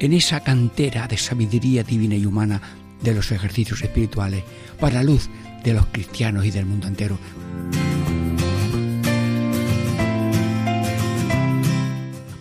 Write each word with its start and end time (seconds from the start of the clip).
en 0.00 0.14
esa 0.14 0.40
cantera 0.40 1.06
de 1.06 1.18
sabiduría 1.18 1.82
divina 1.82 2.16
y 2.16 2.24
humana 2.24 2.60
de 3.02 3.14
los 3.14 3.30
ejercicios 3.32 3.82
espirituales 3.82 4.42
para 4.80 4.96
la 4.96 5.02
luz 5.02 5.28
de 5.62 5.74
los 5.74 5.86
cristianos 5.86 6.46
y 6.46 6.50
del 6.50 6.64
mundo 6.64 6.88
entero. 6.88 7.18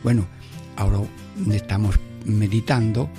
Bueno, 0.04 0.26
ahora 0.78 1.00
estamos 1.52 2.00
meditando 2.26 3.10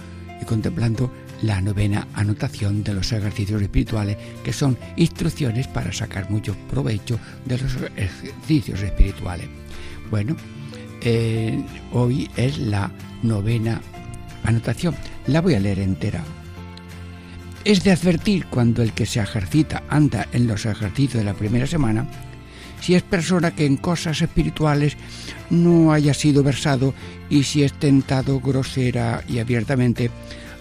y 0.40 0.44
contemplando 0.46 1.12
la 1.42 1.60
novena 1.60 2.08
anotación 2.14 2.82
de 2.82 2.94
los 2.94 3.12
ejercicios 3.12 3.60
espirituales, 3.60 4.16
que 4.42 4.52
son 4.52 4.76
instrucciones 4.96 5.68
para 5.68 5.92
sacar 5.92 6.30
mucho 6.30 6.54
provecho 6.70 7.18
de 7.44 7.58
los 7.58 7.76
ejercicios 7.96 8.80
espirituales. 8.82 9.48
Bueno, 10.10 10.34
eh, 11.02 11.62
hoy 11.92 12.30
es 12.36 12.58
la 12.58 12.90
novena 13.22 13.80
anotación. 14.50 14.94
La 15.26 15.40
voy 15.40 15.54
a 15.54 15.60
leer 15.60 15.78
entera. 15.78 16.22
Es 17.64 17.84
de 17.84 17.92
advertir 17.92 18.46
cuando 18.46 18.82
el 18.82 18.92
que 18.92 19.06
se 19.06 19.20
ejercita 19.20 19.82
anda 19.88 20.28
en 20.32 20.46
los 20.46 20.64
ejercicios 20.64 21.22
de 21.22 21.24
la 21.24 21.34
primera 21.34 21.66
semana, 21.66 22.06
si 22.80 22.94
es 22.94 23.02
persona 23.02 23.54
que 23.54 23.66
en 23.66 23.76
cosas 23.76 24.22
espirituales 24.22 24.96
no 25.50 25.92
haya 25.92 26.14
sido 26.14 26.42
versado 26.42 26.94
y 27.28 27.42
si 27.42 27.62
es 27.62 27.74
tentado 27.74 28.40
grosera 28.40 29.22
y 29.28 29.38
abiertamente, 29.38 30.10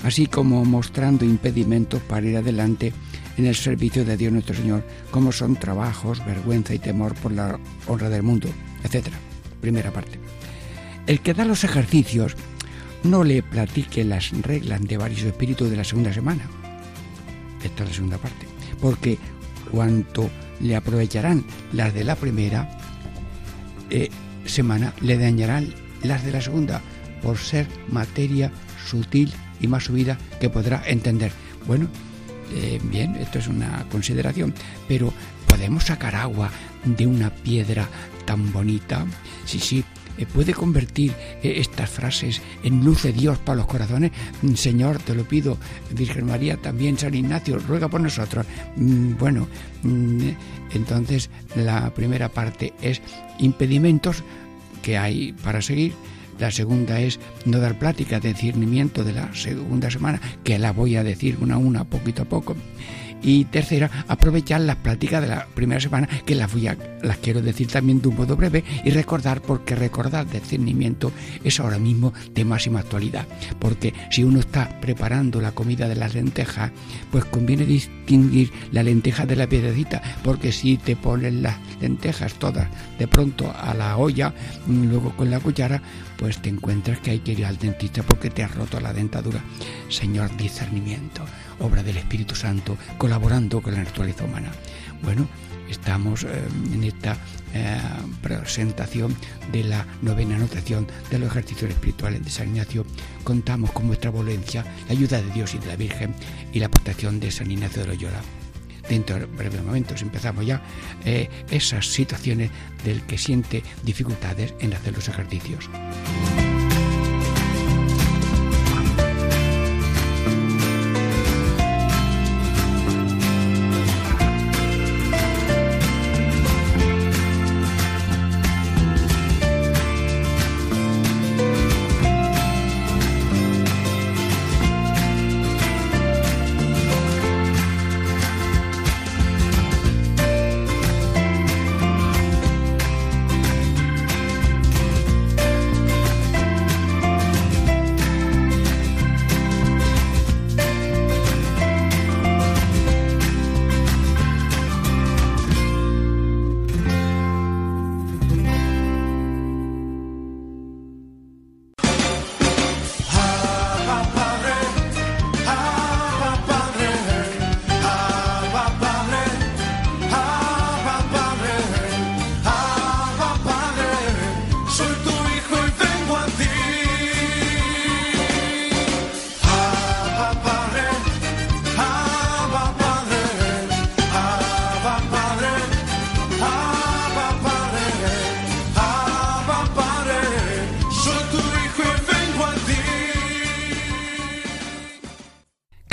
así 0.03 0.27
como 0.27 0.65
mostrando 0.65 1.23
impedimentos 1.23 2.01
para 2.01 2.27
ir 2.27 2.37
adelante 2.37 2.93
en 3.37 3.45
el 3.45 3.55
servicio 3.55 4.03
de 4.03 4.17
Dios 4.17 4.33
nuestro 4.33 4.55
Señor, 4.55 4.85
como 5.11 5.31
son 5.31 5.55
trabajos, 5.55 6.23
vergüenza 6.25 6.73
y 6.73 6.79
temor 6.79 7.15
por 7.15 7.31
la 7.31 7.57
honra 7.87 8.09
del 8.09 8.23
mundo, 8.23 8.49
etc. 8.83 9.07
Primera 9.61 9.91
parte. 9.91 10.19
El 11.07 11.21
que 11.21 11.33
da 11.33 11.45
los 11.45 11.63
ejercicios 11.63 12.35
no 13.03 13.23
le 13.23 13.44
platique 13.44 14.03
las 14.03 14.31
reglas 14.42 14.81
de 14.81 14.97
varios 14.97 15.23
espíritus 15.23 15.69
de 15.69 15.78
la 15.78 15.83
segunda 15.83 16.14
semana. 16.14 16.44
Esta 17.64 17.83
es 17.83 17.89
la 17.89 17.95
segunda 17.95 18.17
parte. 18.17 18.47
Porque 18.80 19.17
cuanto 19.72 20.30
le 20.59 20.75
aprovecharán 20.75 21.44
las 21.73 21.94
de 21.94 22.03
la 22.03 22.16
primera 22.16 22.78
eh, 23.89 24.09
semana, 24.45 24.94
le 25.02 25.17
dañarán 25.17 25.73
las 26.03 26.23
de 26.23 26.31
la 26.31 26.41
segunda 26.41 26.81
por 27.22 27.38
ser 27.38 27.67
materia 27.89 28.52
sutil 28.86 29.34
y 29.59 29.67
más 29.67 29.86
subida 29.86 30.17
que 30.39 30.50
podrá 30.50 30.84
entender. 30.88 31.31
Bueno, 31.67 31.88
eh, 32.53 32.80
bien, 32.84 33.16
esto 33.16 33.39
es 33.39 33.47
una 33.47 33.85
consideración, 33.91 34.53
pero 34.88 35.13
¿podemos 35.47 35.85
sacar 35.85 36.16
agua 36.16 36.50
de 36.85 37.06
una 37.06 37.29
piedra 37.29 37.88
tan 38.25 38.52
bonita? 38.52 39.06
Sí, 39.46 39.59
sí, 39.59 39.84
puede 40.25 40.53
convertir 40.53 41.13
eh, 41.44 41.56
estas 41.57 41.90
frases 41.90 42.41
en 42.63 42.84
luz 42.84 43.03
de 43.03 43.13
Dios 43.13 43.38
para 43.40 43.57
los 43.57 43.68
corazones. 43.68 44.12
Mm, 44.41 44.53
Señor, 44.53 45.00
te 45.00 45.16
lo 45.16 45.24
pido, 45.24 45.57
Virgen 45.91 46.25
María, 46.25 46.57
también 46.57 46.97
San 46.97 47.13
Ignacio, 47.13 47.59
ruega 47.59 47.88
por 47.88 48.02
nosotros. 48.02 48.46
Mm, 48.75 49.18
bueno, 49.18 49.47
mm, 49.84 50.29
entonces 50.74 51.29
la 51.56 51.94
primera 51.94 52.29
parte 52.29 52.74
es 52.81 53.02
impedimentos 53.40 54.24
que 54.81 54.97
hay 54.97 55.34
para 55.34 55.62
seguir 55.62 55.94
la 56.40 56.52
segunda 56.52 57.02
es 57.02 57.19
no 57.49 57.59
dar 57.59 57.77
plática 57.77 58.19
de 58.19 58.33
discernimiento 58.33 59.03
de 59.03 59.13
la 59.13 59.33
segunda 59.33 59.89
semana, 59.89 60.21
que 60.43 60.59
la 60.59 60.71
voy 60.71 60.95
a 60.95 61.03
decir 61.03 61.37
una 61.41 61.55
a 61.55 61.57
una, 61.57 61.83
poquito 61.83 62.23
a 62.23 62.25
poco. 62.25 62.55
Y 63.21 63.45
tercera, 63.45 64.05
aprovechar 64.07 64.61
las 64.61 64.77
pláticas 64.77 65.21
de 65.21 65.27
la 65.27 65.45
primera 65.47 65.81
semana, 65.81 66.07
que 66.25 66.35
las, 66.35 66.51
voy 66.53 66.67
a, 66.67 66.77
las 67.01 67.17
quiero 67.17 67.41
decir 67.41 67.67
también 67.67 68.01
de 68.01 68.07
un 68.07 68.15
modo 68.15 68.37
breve, 68.37 68.63
y 68.85 68.91
recordar, 68.91 69.41
porque 69.41 69.75
recordar 69.75 70.29
discernimiento 70.29 71.11
es 71.43 71.59
ahora 71.59 71.79
mismo 71.79 72.13
de 72.33 72.45
máxima 72.45 72.79
actualidad. 72.79 73.27
Porque 73.59 73.93
si 74.09 74.23
uno 74.23 74.39
está 74.39 74.79
preparando 74.79 75.41
la 75.41 75.51
comida 75.51 75.89
de 75.89 75.95
las 75.95 76.16
lentejas, 76.16 76.71
pues 77.11 77.25
conviene 77.25 77.66
distinguir 77.66 78.51
la 78.71 78.83
lenteja 78.83 79.25
de 79.25 79.35
la 79.35 79.47
piedrecita, 79.47 80.01
porque 80.23 80.51
si 80.51 80.77
te 80.77 80.95
pones 80.95 81.33
las 81.33 81.57
lentejas 81.81 82.35
todas 82.35 82.69
de 82.97 83.07
pronto 83.07 83.53
a 83.53 83.73
la 83.73 83.97
olla, 83.97 84.33
luego 84.67 85.16
con 85.17 85.29
la 85.29 85.39
cuchara, 85.41 85.81
pues 86.17 86.41
te 86.41 86.49
encuentras 86.49 86.99
que 86.99 87.11
hay 87.11 87.19
que 87.19 87.35
ir 87.39 87.45
al 87.45 87.57
dentista 87.57 88.03
porque 88.03 88.29
te 88.29 88.44
has 88.44 88.53
roto 88.53 88.79
la 88.79 88.94
dentadura. 88.94 89.44
Señor, 89.89 90.35
discernimiento, 90.38 91.25
obra 91.59 91.83
del 91.83 91.97
Espíritu 91.97 92.35
Santo, 92.35 92.77
colaborando 92.97 93.61
con 93.61 93.73
la 93.73 93.83
naturaleza 93.83 94.25
humana. 94.25 94.51
Bueno, 95.01 95.27
estamos 95.69 96.23
eh, 96.23 96.28
en 96.73 96.83
esta 96.83 97.17
eh, 97.53 97.78
presentación 98.22 99.16
de 99.51 99.63
la 99.63 99.85
novena 100.01 100.35
anotación 100.35 100.88
de 101.09 101.19
los 101.19 101.29
ejercicios 101.29 101.72
espirituales 101.72 102.23
de 102.23 102.29
San 102.29 102.49
Ignacio. 102.49 102.85
Contamos 103.23 103.72
con 103.72 103.88
vuestra 103.88 104.11
violencia, 104.11 104.66
la 104.88 104.91
ayuda 104.91 105.22
de 105.22 105.31
Dios 105.31 105.53
y 105.55 105.59
de 105.59 105.67
la 105.67 105.75
Virgen 105.75 106.13
y 106.53 106.59
la 106.59 106.69
protección 106.69 107.19
de 107.19 107.31
San 107.31 107.49
Ignacio 107.49 107.83
de 107.83 107.88
Loyola 107.89 108.22
dentro 108.89 109.19
de 109.19 109.25
breves 109.25 109.63
momentos 109.63 110.01
empezamos 110.01 110.45
ya 110.45 110.61
eh, 111.05 111.29
esas 111.51 111.85
situaciones 111.85 112.49
del 112.83 113.03
que 113.03 113.17
siente 113.17 113.63
dificultades 113.83 114.55
en 114.59 114.73
hacer 114.73 114.94
los 114.95 115.07
ejercicios. 115.07 115.69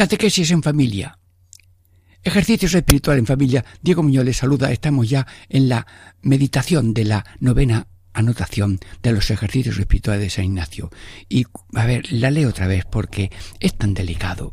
Catequesis 0.06 0.52
en 0.52 0.62
familia. 0.62 1.18
Ejercicios 2.22 2.72
espirituales 2.74 3.22
en 3.22 3.26
familia. 3.26 3.64
Diego 3.82 4.04
Muñoz 4.04 4.24
les 4.24 4.36
saluda. 4.36 4.70
Estamos 4.70 5.10
ya 5.10 5.26
en 5.48 5.68
la 5.68 5.84
meditación 6.22 6.94
de 6.94 7.02
la 7.06 7.26
novena 7.40 7.88
anotación 8.12 8.78
de 9.02 9.10
los 9.10 9.32
ejercicios 9.32 9.76
espirituales 9.80 10.22
de 10.22 10.30
San 10.30 10.44
Ignacio. 10.44 10.90
Y, 11.28 11.46
a 11.74 11.86
ver, 11.86 12.12
la 12.12 12.30
leo 12.30 12.50
otra 12.50 12.68
vez 12.68 12.84
porque 12.88 13.32
es 13.58 13.76
tan 13.76 13.94
delicado. 13.94 14.52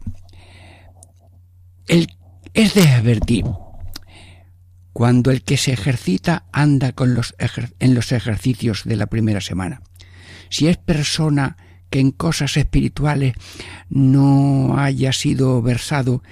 El, 1.88 2.08
es 2.56 2.74
de 2.74 2.88
advertir 2.88 3.46
cuando 4.92 5.30
el 5.30 5.44
que 5.44 5.58
se 5.58 5.72
ejercita 5.72 6.48
anda 6.52 6.94
con 6.94 7.14
los 7.14 7.36
en 7.78 7.94
los 7.94 8.12
ejercicios 8.12 8.86
de 8.86 8.96
la 8.96 9.06
primera 9.06 9.40
semana. 9.40 9.84
Si 10.50 10.68
es 10.68 10.78
persona 10.78 11.58
que 11.94 12.00
en 12.00 12.10
cosas 12.10 12.58
espirituales 12.58 13.36
no 13.88 14.80
haya 14.80 15.14
sido 15.14 15.62
versado 15.62 16.24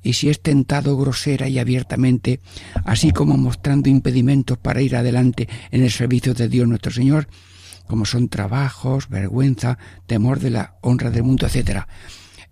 y 0.00 0.12
si 0.12 0.28
es 0.28 0.40
tentado 0.40 0.96
grosera 0.96 1.48
y 1.48 1.58
abiertamente, 1.58 2.38
así 2.84 3.10
como 3.10 3.36
mostrando 3.36 3.88
impedimentos 3.88 4.58
para 4.58 4.80
ir 4.80 4.94
adelante 4.94 5.48
en 5.72 5.82
el 5.82 5.90
servicio 5.90 6.34
de 6.34 6.48
Dios 6.48 6.68
nuestro 6.68 6.92
Señor, 6.92 7.26
como 7.88 8.04
son 8.04 8.28
trabajos, 8.28 9.08
vergüenza, 9.08 9.76
temor 10.06 10.38
de 10.38 10.50
la 10.50 10.76
honra 10.82 11.10
del 11.10 11.24
mundo, 11.24 11.46
etcétera. 11.46 11.88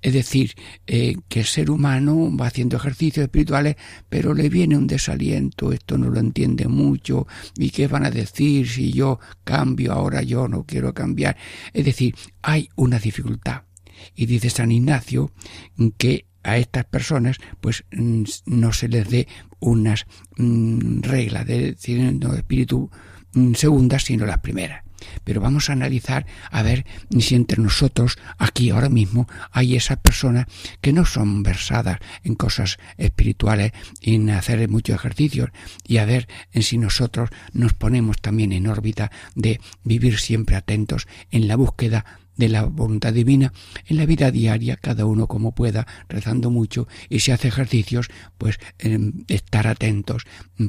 Es 0.07 0.13
decir, 0.13 0.55
eh, 0.87 1.17
que 1.29 1.41
el 1.41 1.47
ser 1.47 1.69
humano 1.69 2.31
va 2.37 2.47
haciendo 2.47 2.77
ejercicios 2.77 3.25
espirituales, 3.25 3.75
pero 4.09 4.35
le 4.35 4.49
viene 4.49 4.77
un 4.77 4.87
desaliento, 4.87 5.73
esto 5.73 5.99
no 5.99 6.11
lo 6.11 6.21
entiende 6.21 6.69
mucho, 6.69 7.27
y 7.59 7.71
qué 7.71 7.89
van 7.89 8.07
a 8.07 8.13
decir 8.13 8.69
si 8.69 8.93
yo 8.93 9.19
cambio, 9.43 9.93
ahora 9.93 10.23
yo 10.23 10.47
no 10.47 10.63
quiero 10.63 10.95
cambiar. 10.95 11.37
Es 11.73 11.85
decir, 11.85 12.15
hay 12.41 12.69
una 12.77 13.01
dificultad. 13.01 13.63
Y 14.15 14.27
dice 14.27 14.49
San 14.49 14.71
Ignacio 14.71 15.33
que 15.99 16.27
a 16.45 16.57
estas 16.57 16.85
personas 16.85 17.39
pues 17.61 17.85
mm, 17.91 18.23
no 18.47 18.73
se 18.73 18.87
les 18.87 19.11
dé 19.11 19.27
unas 19.59 20.07
mm, 20.37 21.01
reglas 21.01 21.49
de 21.49 21.77
no 22.21 22.33
espíritu 22.35 22.93
mm, 23.33 23.55
segundas 23.55 24.05
sino 24.05 24.25
las 24.25 24.39
primeras 24.39 24.86
pero 25.25 25.41
vamos 25.41 25.69
a 25.69 25.73
analizar 25.73 26.27
a 26.51 26.63
ver 26.63 26.87
si 27.19 27.35
entre 27.35 27.63
nosotros, 27.63 28.19
aquí 28.39 28.71
ahora 28.71 28.89
mismo, 28.89 29.29
hay 29.51 29.77
esas 29.77 29.99
personas 29.99 30.47
que 30.81 30.93
no 30.93 31.05
son 31.05 31.43
versadas 31.43 31.99
en 32.25 32.35
cosas 32.35 32.79
espirituales 32.97 33.73
y 34.01 34.15
en 34.15 34.31
hacer 34.31 34.69
muchos 34.69 34.97
ejercicios. 34.97 35.51
Y 35.87 35.99
a 35.99 36.05
ver 36.05 36.29
si 36.53 36.79
nosotros 36.79 37.31
nos 37.53 37.75
ponemos 37.75 38.21
también 38.21 38.53
en 38.53 38.67
órbita 38.67 39.11
de 39.35 39.61
vivir 39.85 40.19
siempre 40.19 40.57
atentos 40.57 41.07
en 41.31 41.49
la 41.49 41.57
búsqueda 41.57 42.05
de 42.37 42.49
la 42.49 42.65
voluntad 42.65 43.13
divina 43.13 43.53
en 43.87 43.97
la 43.97 44.07
vida 44.07 44.31
diaria, 44.31 44.77
cada 44.77 45.07
uno 45.07 45.27
como 45.27 45.55
pueda, 45.55 45.87
rezando 46.09 46.51
mucho 46.51 46.89
y 47.09 47.21
si 47.21 47.33
hace 47.33 47.49
ejercicios, 47.49 48.09
pues 48.39 48.59
em, 48.79 49.25
estar 49.29 49.67
atentos 49.67 50.25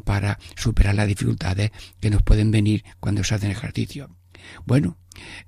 para 0.05 0.39
superar 0.55 0.95
las 0.95 1.07
dificultades 1.07 1.71
que 1.99 2.09
nos 2.09 2.23
pueden 2.23 2.51
venir 2.51 2.83
cuando 2.99 3.23
se 3.23 3.35
hacen 3.35 3.51
ejercicio. 3.51 4.09
Bueno, 4.65 4.97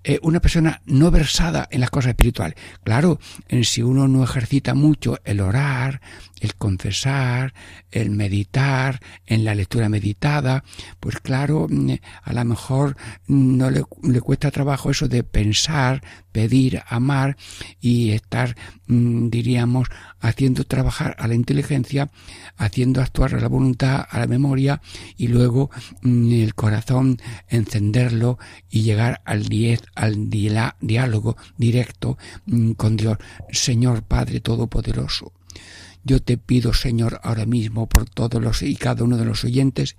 eh, 0.04 0.20
una 0.22 0.40
persona 0.40 0.82
no 0.86 1.12
versada 1.12 1.68
en 1.72 1.82
las 1.82 1.90
cosas 1.90 2.10
espirituales. 2.10 2.58
Claro, 2.84 3.20
en 3.48 3.64
si 3.64 3.82
uno 3.82 4.08
no 4.08 4.24
ejercita 4.24 4.74
mucho 4.74 5.18
el 5.24 5.42
orar, 5.42 6.02
el 6.40 6.56
confesar, 6.56 7.54
el 7.92 8.12
meditar, 8.12 9.00
en 9.26 9.44
la 9.44 9.56
lectura 9.56 9.90
meditada, 9.90 10.64
pues 11.00 11.20
claro, 11.20 11.68
mm, 11.70 11.94
a 12.24 12.34
lo 12.34 12.46
mejor 12.46 12.98
no 13.28 13.70
le, 13.70 13.84
cuesta 14.22 14.52
trabajo 14.52 14.92
eso 14.92 15.08
de 15.08 15.24
pensar, 15.24 16.02
pedir, 16.32 16.82
amar 16.88 17.38
y 17.80 18.12
estar, 18.12 18.56
mm, 18.88 19.30
diríamos, 19.30 19.88
haciendo 20.20 20.64
trabajar 20.64 21.16
a 21.20 21.28
la 21.28 21.36
inteligencia, 21.36 22.10
haciendo 22.58 23.02
actuar 23.02 23.36
a 23.36 23.40
la 23.40 23.48
voluntad, 23.48 24.06
a 24.10 24.20
la 24.20 24.28
memoria 24.28 24.82
y 25.18 25.28
luego 25.28 25.70
mm, 26.02 26.32
el 26.34 26.56
corazón 26.56 27.20
encenderlo 27.48 28.38
y 28.70 28.84
llegar 28.84 29.22
al 29.26 29.48
al 29.96 30.30
diálogo 30.30 31.38
directo 31.58 32.18
mm, 32.46 32.72
con 32.72 32.98
Dios. 32.98 33.18
Señor 33.52 34.04
Padre 34.04 34.40
Todopoderoso, 34.40 35.34
yo 36.04 36.22
te 36.22 36.38
pido, 36.38 36.74
Señor, 36.74 37.20
ahora 37.24 37.46
mismo 37.46 37.88
por 37.88 38.10
todos 38.10 38.42
los 38.42 38.62
y 38.62 38.76
cada 38.76 39.04
uno 39.04 39.18
de 39.18 39.26
los 39.26 39.44
oyentes, 39.44 39.98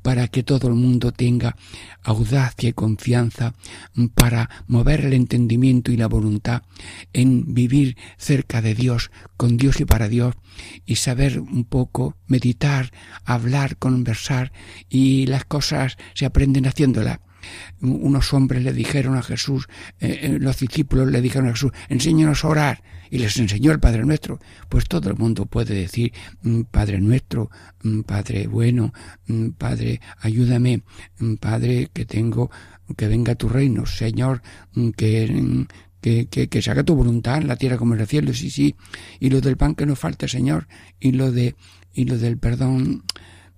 para 0.00 0.28
que 0.28 0.42
todo 0.42 0.68
el 0.68 0.74
mundo 0.74 1.12
tenga 1.12 1.56
audacia 2.02 2.68
y 2.68 2.72
confianza 2.72 3.54
para 4.14 4.48
mover 4.68 5.04
el 5.04 5.12
entendimiento 5.14 5.90
y 5.90 5.96
la 5.96 6.06
voluntad 6.06 6.62
en 7.12 7.54
vivir 7.54 7.96
cerca 8.18 8.62
de 8.62 8.74
Dios, 8.74 9.10
con 9.36 9.56
Dios 9.56 9.80
y 9.80 9.84
para 9.84 10.08
Dios, 10.08 10.34
y 10.86 10.96
saber 10.96 11.40
un 11.40 11.64
poco 11.64 12.16
meditar, 12.28 12.92
hablar, 13.24 13.76
conversar, 13.76 14.52
y 14.88 15.26
las 15.26 15.44
cosas 15.44 15.96
se 16.14 16.24
aprenden 16.24 16.66
haciéndolas 16.66 17.18
unos 17.80 18.32
hombres 18.32 18.62
le 18.62 18.72
dijeron 18.72 19.16
a 19.16 19.22
Jesús, 19.22 19.68
eh, 20.00 20.20
eh, 20.22 20.38
los 20.40 20.58
discípulos 20.58 21.10
le 21.10 21.20
dijeron 21.20 21.48
a 21.48 21.52
Jesús, 21.52 21.72
enséñanos 21.88 22.44
a 22.44 22.48
orar, 22.48 22.82
y 23.10 23.18
les 23.18 23.36
enseñó 23.36 23.72
el 23.72 23.80
Padre 23.80 24.04
Nuestro. 24.04 24.40
Pues 24.68 24.86
todo 24.86 25.10
el 25.10 25.16
mundo 25.16 25.46
puede 25.46 25.74
decir, 25.74 26.12
mm, 26.42 26.62
Padre 26.62 27.00
Nuestro, 27.00 27.50
mm, 27.82 28.00
Padre 28.00 28.46
bueno, 28.46 28.92
mm, 29.26 29.50
Padre, 29.50 30.00
ayúdame, 30.20 30.82
Padre, 31.40 31.90
que 31.92 32.06
tengo, 32.06 32.50
que 32.96 33.08
venga 33.08 33.34
tu 33.34 33.48
reino, 33.48 33.86
Señor, 33.86 34.42
que, 34.96 35.66
que, 36.00 36.26
que, 36.26 36.48
que, 36.48 36.62
se 36.62 36.70
haga 36.70 36.82
tu 36.82 36.94
voluntad 36.94 37.38
en 37.38 37.48
la 37.48 37.56
tierra 37.56 37.76
como 37.76 37.94
en 37.94 38.00
el 38.00 38.06
cielo, 38.06 38.32
sí, 38.34 38.50
sí, 38.50 38.74
y 39.20 39.30
lo 39.30 39.40
del 39.40 39.56
pan 39.56 39.74
que 39.74 39.86
nos 39.86 39.98
falte, 39.98 40.26
Señor, 40.26 40.66
y 40.98 41.12
lo 41.12 41.30
de, 41.30 41.54
y 41.92 42.04
lo 42.04 42.18
del 42.18 42.38
perdón, 42.38 43.04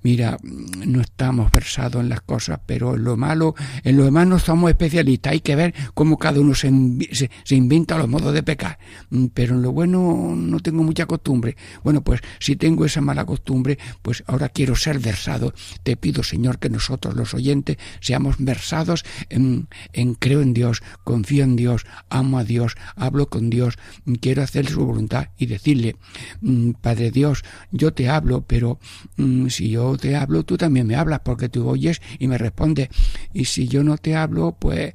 mira, 0.05 0.37
no 0.43 1.01
estamos 1.01 1.51
versados 1.51 2.03
en 2.03 2.11
las 2.11 2.21
cosas, 2.21 2.61
pero 2.67 2.95
en 2.95 3.05
lo 3.05 3.17
malo, 3.17 3.55
en 3.83 3.97
lo 3.97 4.05
demás 4.05 4.27
no 4.27 4.39
somos 4.39 4.71
especialistas. 4.71 5.33
Hay 5.33 5.41
que 5.41 5.57
ver 5.57 5.75
cómo 5.95 6.19
cada 6.19 6.41
uno 6.41 6.55
se, 6.55 6.71
se, 7.11 7.55
inventa 7.55 7.97
los 7.97 8.07
modos 8.07 8.35
de 8.35 8.43
pecar. 8.43 8.79
Mm, 9.09 9.27
pero 9.33 9.55
en 9.55 9.63
lo 9.63 9.73
bueno 9.73 10.35
no 10.37 10.61
tengo 10.61 10.83
mucha 10.83 11.07
costumbre. 11.07 11.57
Bueno, 11.83 12.05
pues 12.05 12.21
si 12.39 12.55
tengo 12.55 12.85
esa 12.85 13.01
mala 13.01 13.25
costumbre, 13.25 13.79
pues 14.03 14.23
ahora 14.27 14.51
quiero 14.51 14.77
ser 14.77 14.99
versado. 14.99 15.55
Te 15.83 15.97
pido, 15.97 16.23
Señor, 16.23 16.59
que 16.59 16.69
nosotros, 16.69 17.17
los 17.17 17.33
oyentes, 17.33 17.79
seamos 18.01 18.37
versados 18.39 19.05
en, 19.31 19.69
en 19.95 20.15
creo 20.15 20.43
en 20.43 20.53
Dios, 20.53 20.83
confío 21.03 21.45
en 21.45 21.57
Dios, 21.57 21.87
amo 22.11 22.39
a 22.39 22.45
Dios, 22.45 22.77
hablo 22.95 23.31
con 23.31 23.49
Dios, 23.49 23.79
quiero 24.21 24.43
hacer 24.43 24.69
su 24.69 24.85
voluntad 24.85 25.29
y 25.39 25.47
decirle, 25.47 25.97
mm, 26.43 26.73
Padre 26.73 27.11
Dios, 27.11 27.43
yo 27.73 27.95
te 27.95 28.11
hablo, 28.11 28.43
pero 28.47 28.79
mm, 29.17 29.47
si 29.49 29.71
yo 29.71 29.94
te 29.97 30.17
hablo, 30.17 30.45
tú 30.45 30.57
también 30.57 30.87
me 30.87 30.97
hablas 30.97 31.21
porque 31.21 31.49
tú 31.49 31.69
oyes 31.69 32.01
y 32.19 32.29
me 32.29 32.39
respondes. 32.39 32.89
Y 33.33 33.47
si 33.47 33.69
yo 33.69 33.83
no 33.83 33.97
te 33.99 34.17
hablo, 34.17 34.57
pues 34.59 34.95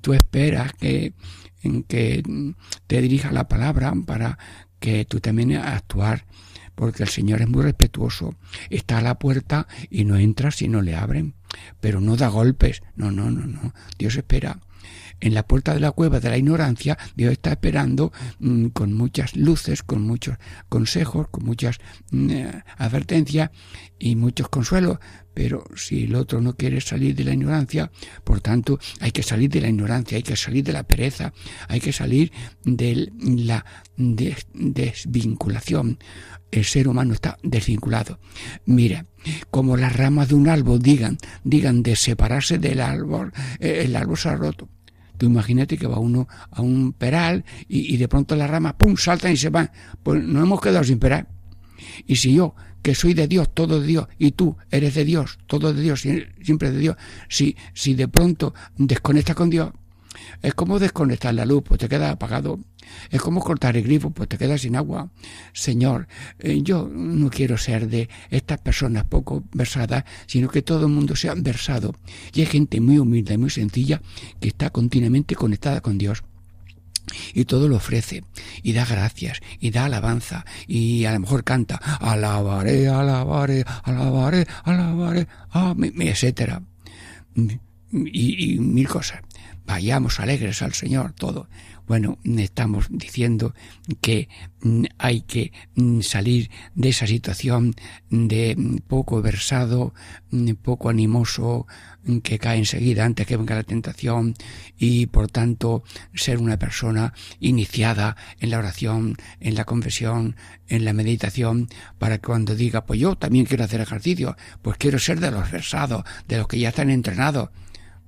tú 0.00 0.14
esperas 0.14 0.72
que, 0.74 1.14
en 1.62 1.82
que 1.82 2.22
te 2.86 3.00
dirija 3.00 3.32
la 3.32 3.48
palabra 3.48 3.92
para 4.06 4.38
que 4.78 5.04
tú 5.04 5.20
también 5.20 5.56
actuar 5.56 6.24
porque 6.76 7.02
el 7.02 7.08
Señor 7.08 7.40
es 7.40 7.48
muy 7.48 7.62
respetuoso. 7.62 8.36
Está 8.70 8.98
a 8.98 9.02
la 9.02 9.18
puerta 9.18 9.66
y 9.90 10.04
no 10.04 10.16
entra 10.16 10.52
si 10.52 10.68
no 10.68 10.82
le 10.82 10.94
abren, 10.94 11.34
pero 11.80 12.00
no 12.00 12.16
da 12.16 12.28
golpes. 12.28 12.82
No, 12.94 13.10
no, 13.10 13.30
no, 13.30 13.46
no. 13.46 13.74
Dios 13.98 14.16
espera 14.16 14.60
en 15.20 15.34
la 15.34 15.46
puerta 15.46 15.74
de 15.74 15.80
la 15.80 15.92
cueva 15.92 16.20
de 16.20 16.30
la 16.30 16.38
ignorancia, 16.38 16.98
Dios 17.14 17.32
está 17.32 17.50
esperando 17.50 18.12
mm, 18.38 18.66
con 18.68 18.92
muchas 18.92 19.36
luces, 19.36 19.82
con 19.82 20.02
muchos 20.02 20.36
consejos, 20.68 21.28
con 21.28 21.44
muchas 21.44 21.78
mm, 22.10 22.30
eh, 22.30 22.64
advertencias 22.76 23.50
y 23.98 24.16
muchos 24.16 24.48
consuelos, 24.48 24.98
pero 25.36 25.64
si 25.74 26.04
el 26.04 26.14
otro 26.14 26.40
no 26.40 26.56
quiere 26.56 26.80
salir 26.80 27.14
de 27.14 27.24
la 27.24 27.34
ignorancia, 27.34 27.90
por 28.24 28.40
tanto, 28.40 28.78
hay 29.00 29.12
que 29.12 29.22
salir 29.22 29.50
de 29.50 29.60
la 29.60 29.68
ignorancia, 29.68 30.16
hay 30.16 30.22
que 30.22 30.36
salir 30.36 30.64
de 30.64 30.72
la 30.72 30.84
pereza, 30.84 31.34
hay 31.68 31.80
que 31.80 31.92
salir 31.92 32.32
de 32.64 33.12
la 33.20 33.64
desvinculación. 34.54 35.98
El 36.50 36.64
ser 36.64 36.88
humano 36.88 37.12
está 37.12 37.36
desvinculado. 37.42 38.18
Mira, 38.64 39.04
como 39.50 39.76
las 39.76 39.94
ramas 39.94 40.28
de 40.28 40.36
un 40.36 40.48
árbol 40.48 40.80
digan, 40.80 41.18
digan 41.44 41.82
de 41.82 41.96
separarse 41.96 42.58
del 42.58 42.80
árbol, 42.80 43.32
eh, 43.60 43.82
el 43.84 43.94
árbol 43.94 44.16
se 44.16 44.30
ha 44.30 44.36
roto. 44.36 44.70
Tú 45.16 45.26
imagínate 45.26 45.76
que 45.76 45.86
va 45.86 45.98
uno 45.98 46.28
a 46.50 46.62
un 46.62 46.92
peral 46.92 47.44
y, 47.68 47.96
de 47.96 48.08
pronto 48.08 48.36
las 48.36 48.50
ramas, 48.50 48.74
¡pum!, 48.74 48.96
saltan 48.96 49.32
y 49.32 49.36
se 49.36 49.50
van. 49.50 49.70
Pues 50.02 50.22
nos 50.22 50.42
hemos 50.42 50.60
quedado 50.60 50.84
sin 50.84 50.98
peral. 50.98 51.28
Y 52.06 52.16
si 52.16 52.34
yo, 52.34 52.54
que 52.82 52.94
soy 52.94 53.14
de 53.14 53.28
Dios, 53.28 53.52
todo 53.52 53.80
de 53.80 53.86
Dios, 53.86 54.08
y 54.18 54.32
tú 54.32 54.56
eres 54.70 54.94
de 54.94 55.04
Dios, 55.04 55.38
todo 55.46 55.72
de 55.72 55.82
Dios, 55.82 56.00
siempre 56.00 56.70
de 56.70 56.78
Dios, 56.78 56.96
si, 57.28 57.56
si 57.74 57.94
de 57.94 58.08
pronto 58.08 58.54
desconectas 58.76 59.36
con 59.36 59.50
Dios, 59.50 59.72
es 60.42 60.54
como 60.54 60.78
desconectar 60.78 61.34
la 61.34 61.44
luz, 61.44 61.62
pues 61.64 61.80
te 61.80 61.88
queda 61.88 62.10
apagado. 62.10 62.58
Es 63.10 63.20
como 63.20 63.40
cortar 63.42 63.76
el 63.76 63.82
grifo, 63.82 64.10
pues 64.10 64.28
te 64.28 64.38
quedas 64.38 64.60
sin 64.62 64.76
agua. 64.76 65.10
Señor, 65.52 66.06
eh, 66.38 66.60
yo 66.62 66.88
no 66.88 67.30
quiero 67.30 67.58
ser 67.58 67.88
de 67.88 68.08
estas 68.30 68.58
personas 68.60 69.04
poco 69.04 69.44
versadas, 69.52 70.04
sino 70.26 70.48
que 70.48 70.62
todo 70.62 70.86
el 70.86 70.92
mundo 70.92 71.16
sea 71.16 71.34
versado. 71.34 71.94
Y 72.32 72.40
hay 72.40 72.46
gente 72.46 72.80
muy 72.80 72.98
humilde 72.98 73.34
y 73.34 73.38
muy 73.38 73.50
sencilla 73.50 74.00
que 74.40 74.48
está 74.48 74.70
continuamente 74.70 75.34
conectada 75.34 75.80
con 75.80 75.98
Dios 75.98 76.22
y 77.34 77.44
todo 77.44 77.68
lo 77.68 77.76
ofrece 77.76 78.24
y 78.62 78.72
da 78.72 78.84
gracias 78.84 79.40
y 79.60 79.70
da 79.70 79.84
alabanza 79.84 80.44
y 80.66 81.04
a 81.04 81.12
lo 81.12 81.20
mejor 81.20 81.44
canta 81.44 81.76
alabaré, 81.76 82.88
alabaré, 82.88 83.64
alabaré, 83.84 84.46
alabaré, 84.64 85.28
ah, 85.50 85.74
etcétera 85.78 86.62
y, 87.92 88.54
y 88.54 88.58
mil 88.58 88.88
cosas 88.88 89.20
vayamos 89.66 90.20
alegres 90.20 90.62
al 90.62 90.72
Señor, 90.72 91.12
todo. 91.12 91.48
Bueno, 91.86 92.18
estamos 92.24 92.86
diciendo 92.90 93.54
que 94.00 94.28
mm, 94.60 94.84
hay 94.98 95.20
que 95.20 95.52
mm, 95.76 96.00
salir 96.00 96.50
de 96.74 96.88
esa 96.88 97.06
situación 97.06 97.74
de 98.10 98.56
mm, 98.56 98.78
poco 98.88 99.22
versado, 99.22 99.94
poco 100.62 100.88
animoso, 100.88 101.66
que 102.22 102.38
cae 102.38 102.58
enseguida 102.58 103.04
antes 103.04 103.26
que 103.26 103.36
venga 103.36 103.56
la 103.56 103.64
tentación 103.64 104.34
y 104.78 105.06
por 105.06 105.28
tanto 105.28 105.82
ser 106.14 106.38
una 106.38 106.58
persona 106.58 107.12
iniciada 107.40 108.16
en 108.38 108.50
la 108.50 108.58
oración, 108.58 109.16
en 109.40 109.54
la 109.56 109.64
confesión, 109.64 110.36
en 110.68 110.84
la 110.84 110.92
meditación, 110.92 111.68
para 111.98 112.18
que 112.18 112.26
cuando 112.26 112.54
diga, 112.54 112.84
pues 112.84 113.00
yo 113.00 113.16
también 113.16 113.44
quiero 113.44 113.64
hacer 113.64 113.80
ejercicio, 113.80 114.36
pues 114.62 114.76
quiero 114.76 114.98
ser 114.98 115.20
de 115.20 115.30
los 115.30 115.50
versados, 115.50 116.04
de 116.28 116.38
los 116.38 116.46
que 116.46 116.58
ya 116.58 116.68
están 116.68 116.90
entrenados. 116.90 117.50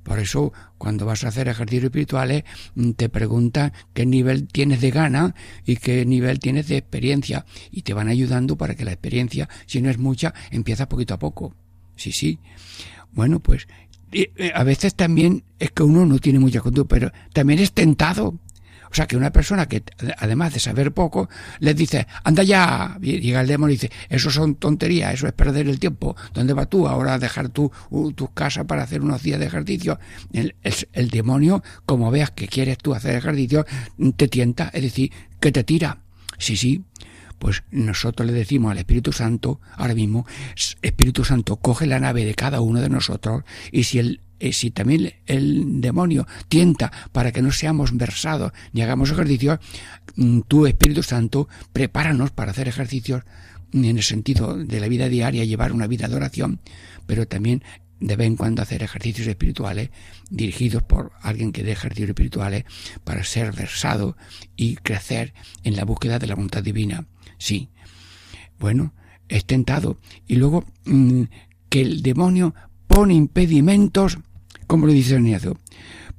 Por 0.09 0.21
eso, 0.21 0.55
cuando 0.79 1.05
vas 1.05 1.23
a 1.25 1.29
hacer 1.29 1.49
ejercicios 1.49 1.85
espirituales, 1.85 2.45
te 2.97 3.11
preguntan 3.11 3.75
qué 3.93 4.07
nivel 4.07 4.49
tienes 4.49 4.81
de 4.81 4.91
gana 4.91 5.35
y 5.67 5.77
qué 5.77 6.07
nivel 6.07 6.39
tienes 6.39 6.67
de 6.69 6.79
experiencia. 6.79 7.45
Y 7.71 7.83
te 7.83 7.93
van 7.93 8.09
ayudando 8.09 8.57
para 8.57 8.75
que 8.75 8.87
la 8.87 8.93
experiencia, 8.93 9.51
si 9.67 9.83
no 9.83 9.91
es 9.91 9.99
mucha, 9.99 10.33
empieza 10.51 10.89
poquito 10.89 11.13
a 11.13 11.19
poco. 11.19 11.55
Sí, 11.95 12.13
sí. 12.13 12.39
Bueno, 13.13 13.41
pues 13.41 13.69
eh, 14.13 14.51
a 14.55 14.65
veces 14.65 14.95
también 14.95 15.45
es 15.59 15.73
que 15.73 15.83
uno 15.83 16.07
no 16.07 16.19
tiene 16.19 16.39
mucha 16.39 16.61
conducta, 16.61 16.95
pero 16.95 17.13
también 17.35 17.59
es 17.59 17.73
tentado. 17.73 18.39
O 18.91 18.95
sea, 18.95 19.07
que 19.07 19.17
una 19.17 19.33
persona 19.33 19.67
que, 19.67 19.83
además 20.19 20.55
de 20.55 20.61
saber 20.61 20.93
poco, 20.93 21.29
les 21.61 21.77
dice, 21.77 22.07
anda 22.25 22.43
ya, 22.43 22.97
llega 23.01 23.41
el 23.41 23.47
demonio 23.47 23.75
y 23.75 23.77
dice, 23.77 23.91
eso 24.09 24.31
son 24.31 24.55
tonterías, 24.55 25.15
eso 25.15 25.27
es 25.27 25.33
perder 25.33 25.69
el 25.69 25.79
tiempo. 25.79 26.17
¿Dónde 26.35 26.53
vas 26.53 26.69
tú 26.69 26.89
ahora 26.89 27.15
a 27.15 27.19
dejar 27.19 27.49
tu, 27.49 27.71
tu 28.15 28.29
casa 28.33 28.65
para 28.65 28.83
hacer 28.83 29.03
unos 29.03 29.23
días 29.23 29.39
de 29.39 29.47
ejercicio? 29.47 29.99
El, 30.33 30.55
el 30.93 31.11
demonio, 31.11 31.63
como 31.87 32.11
veas 32.11 32.31
que 32.31 32.49
quieres 32.49 32.79
tú 32.79 32.95
hacer 32.95 33.15
ejercicio, 33.15 33.67
te 34.17 34.29
tienta, 34.29 34.71
es 34.73 34.83
decir, 34.83 35.13
que 35.41 35.53
te 35.53 35.65
tira. 35.65 35.99
Sí, 36.39 36.57
sí, 36.57 36.85
pues 37.39 37.65
nosotros 37.71 38.27
le 38.27 38.33
decimos 38.33 38.73
al 38.73 38.79
Espíritu 38.79 39.13
Santo, 39.13 39.61
ahora 39.77 39.95
mismo, 39.95 40.27
Espíritu 40.83 41.25
Santo, 41.25 41.57
coge 41.57 41.87
la 41.87 42.01
nave 42.01 42.25
de 42.25 42.35
cada 42.35 42.61
uno 42.61 42.81
de 42.81 42.89
nosotros 42.89 43.45
y 43.73 43.85
si 43.85 43.99
el 43.99 44.21
eh, 44.41 44.53
si 44.53 44.71
también 44.71 45.15
el 45.27 45.81
demonio 45.81 46.27
tienta 46.49 46.93
para 47.13 47.33
que 47.33 47.43
no 47.43 47.53
seamos 47.53 47.97
versados 47.97 48.53
ni 48.73 48.83
hagamos 48.83 49.11
ejercicios, 49.11 49.59
mm, 50.17 50.41
tu 50.49 50.67
Espíritu 50.67 51.03
Santo, 51.03 51.49
prepáranos 51.73 52.31
para 52.31 52.53
hacer 52.53 52.69
ejercicios 52.69 53.25
en 53.73 53.85
el 53.85 54.03
sentido 54.03 54.57
de 54.57 54.81
la 54.81 54.89
vida 54.89 55.09
diaria, 55.09 55.45
llevar 55.45 55.73
una 55.73 55.87
vida 55.87 56.09
de 56.09 56.17
oración, 56.17 56.61
pero 57.07 57.27
también 57.27 57.63
de 58.01 58.17
vez 58.17 58.27
en 58.29 58.37
cuando 58.37 58.63
hacer 58.63 58.83
ejercicios 58.83 59.27
espirituales 59.27 59.91
dirigidos 60.31 60.83
por 60.83 61.13
alguien 61.21 61.53
que 61.53 61.65
dé 61.65 61.73
ejercicios 61.73 62.11
espirituales 62.11 62.65
para 63.05 63.25
ser 63.25 63.53
versado 63.53 64.17
y 64.57 64.77
crecer 64.77 65.35
en 65.65 65.77
la 65.77 65.85
búsqueda 65.85 66.19
de 66.19 66.29
la 66.29 66.35
voluntad 66.35 66.63
divina. 66.63 67.07
Sí. 67.39 67.71
Bueno, 68.59 68.95
es 69.29 69.45
tentado. 69.45 69.99
Y 70.27 70.37
luego 70.37 70.65
mm, 70.85 71.25
que 71.69 71.81
el 71.81 72.03
demonio 72.03 72.55
pone 72.87 73.15
impedimentos, 73.15 74.19
como 74.69 74.87
lo 74.87 74.93
dice 74.93 75.17
Ignacio, 75.17 75.59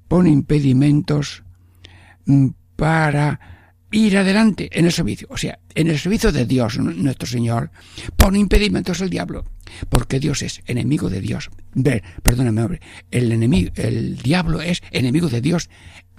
pone 0.10 0.30
impedimentos 0.30 1.44
mm, 2.26 2.48
para 2.76 3.40
ir 3.92 4.18
adelante 4.18 4.70
en 4.74 4.86
el 4.86 4.92
servicio. 4.92 5.28
O 5.32 5.38
sea, 5.38 5.60
en 5.74 5.88
el 5.88 5.98
servicio 5.98 6.32
de 6.32 6.46
Dios, 6.46 6.78
nuestro 6.78 7.28
Señor, 7.28 7.72
pone 8.18 8.40
impedimentos 8.40 9.00
el 9.02 9.10
diablo, 9.10 9.46
porque 9.90 10.20
Dios 10.20 10.42
es 10.42 10.62
enemigo 10.66 11.10
de 11.10 11.22
Dios. 11.22 11.50
Perdóname, 12.24 12.62
hombre, 12.62 12.82
el 13.12 13.32
enemigo, 13.32 13.72
el 13.76 14.18
diablo 14.18 14.62
es 14.62 14.82
enemigo 14.92 15.30
de 15.30 15.42
Dios 15.42 15.70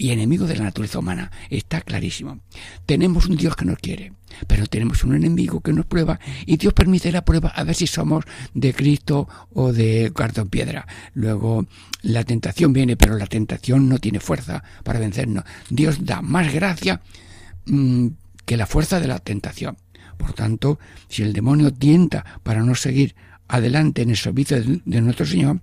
y 0.00 0.10
enemigo 0.10 0.46
de 0.46 0.56
la 0.56 0.64
naturaleza 0.64 0.98
humana. 0.98 1.30
Está 1.50 1.82
clarísimo. 1.82 2.40
Tenemos 2.86 3.26
un 3.26 3.36
Dios 3.36 3.54
que 3.54 3.66
nos 3.66 3.78
quiere, 3.78 4.14
pero 4.46 4.66
tenemos 4.66 5.04
un 5.04 5.14
enemigo 5.14 5.60
que 5.60 5.74
nos 5.74 5.86
prueba 5.86 6.18
y 6.46 6.56
Dios 6.56 6.72
permite 6.72 7.12
la 7.12 7.24
prueba 7.24 7.50
a 7.50 7.64
ver 7.64 7.74
si 7.74 7.86
somos 7.86 8.24
de 8.54 8.72
Cristo 8.72 9.28
o 9.52 9.72
de 9.72 10.10
cartón 10.14 10.48
piedra. 10.48 10.86
Luego 11.12 11.66
la 12.02 12.24
tentación 12.24 12.72
viene, 12.72 12.96
pero 12.96 13.16
la 13.16 13.26
tentación 13.26 13.88
no 13.88 13.98
tiene 13.98 14.20
fuerza 14.20 14.64
para 14.84 14.98
vencernos. 14.98 15.44
Dios 15.68 16.04
da 16.04 16.22
más 16.22 16.52
gracia 16.52 17.02
mm, 17.66 18.06
que 18.46 18.56
la 18.56 18.66
fuerza 18.66 19.00
de 19.00 19.06
la 19.06 19.18
tentación. 19.18 19.76
Por 20.16 20.32
tanto, 20.32 20.78
si 21.08 21.22
el 21.22 21.32
demonio 21.32 21.72
tienta 21.72 22.24
para 22.42 22.62
no 22.62 22.74
seguir 22.74 23.14
adelante 23.50 24.02
en 24.02 24.10
el 24.10 24.16
servicio 24.16 24.62
de 24.62 25.00
nuestro 25.00 25.26
Señor, 25.26 25.60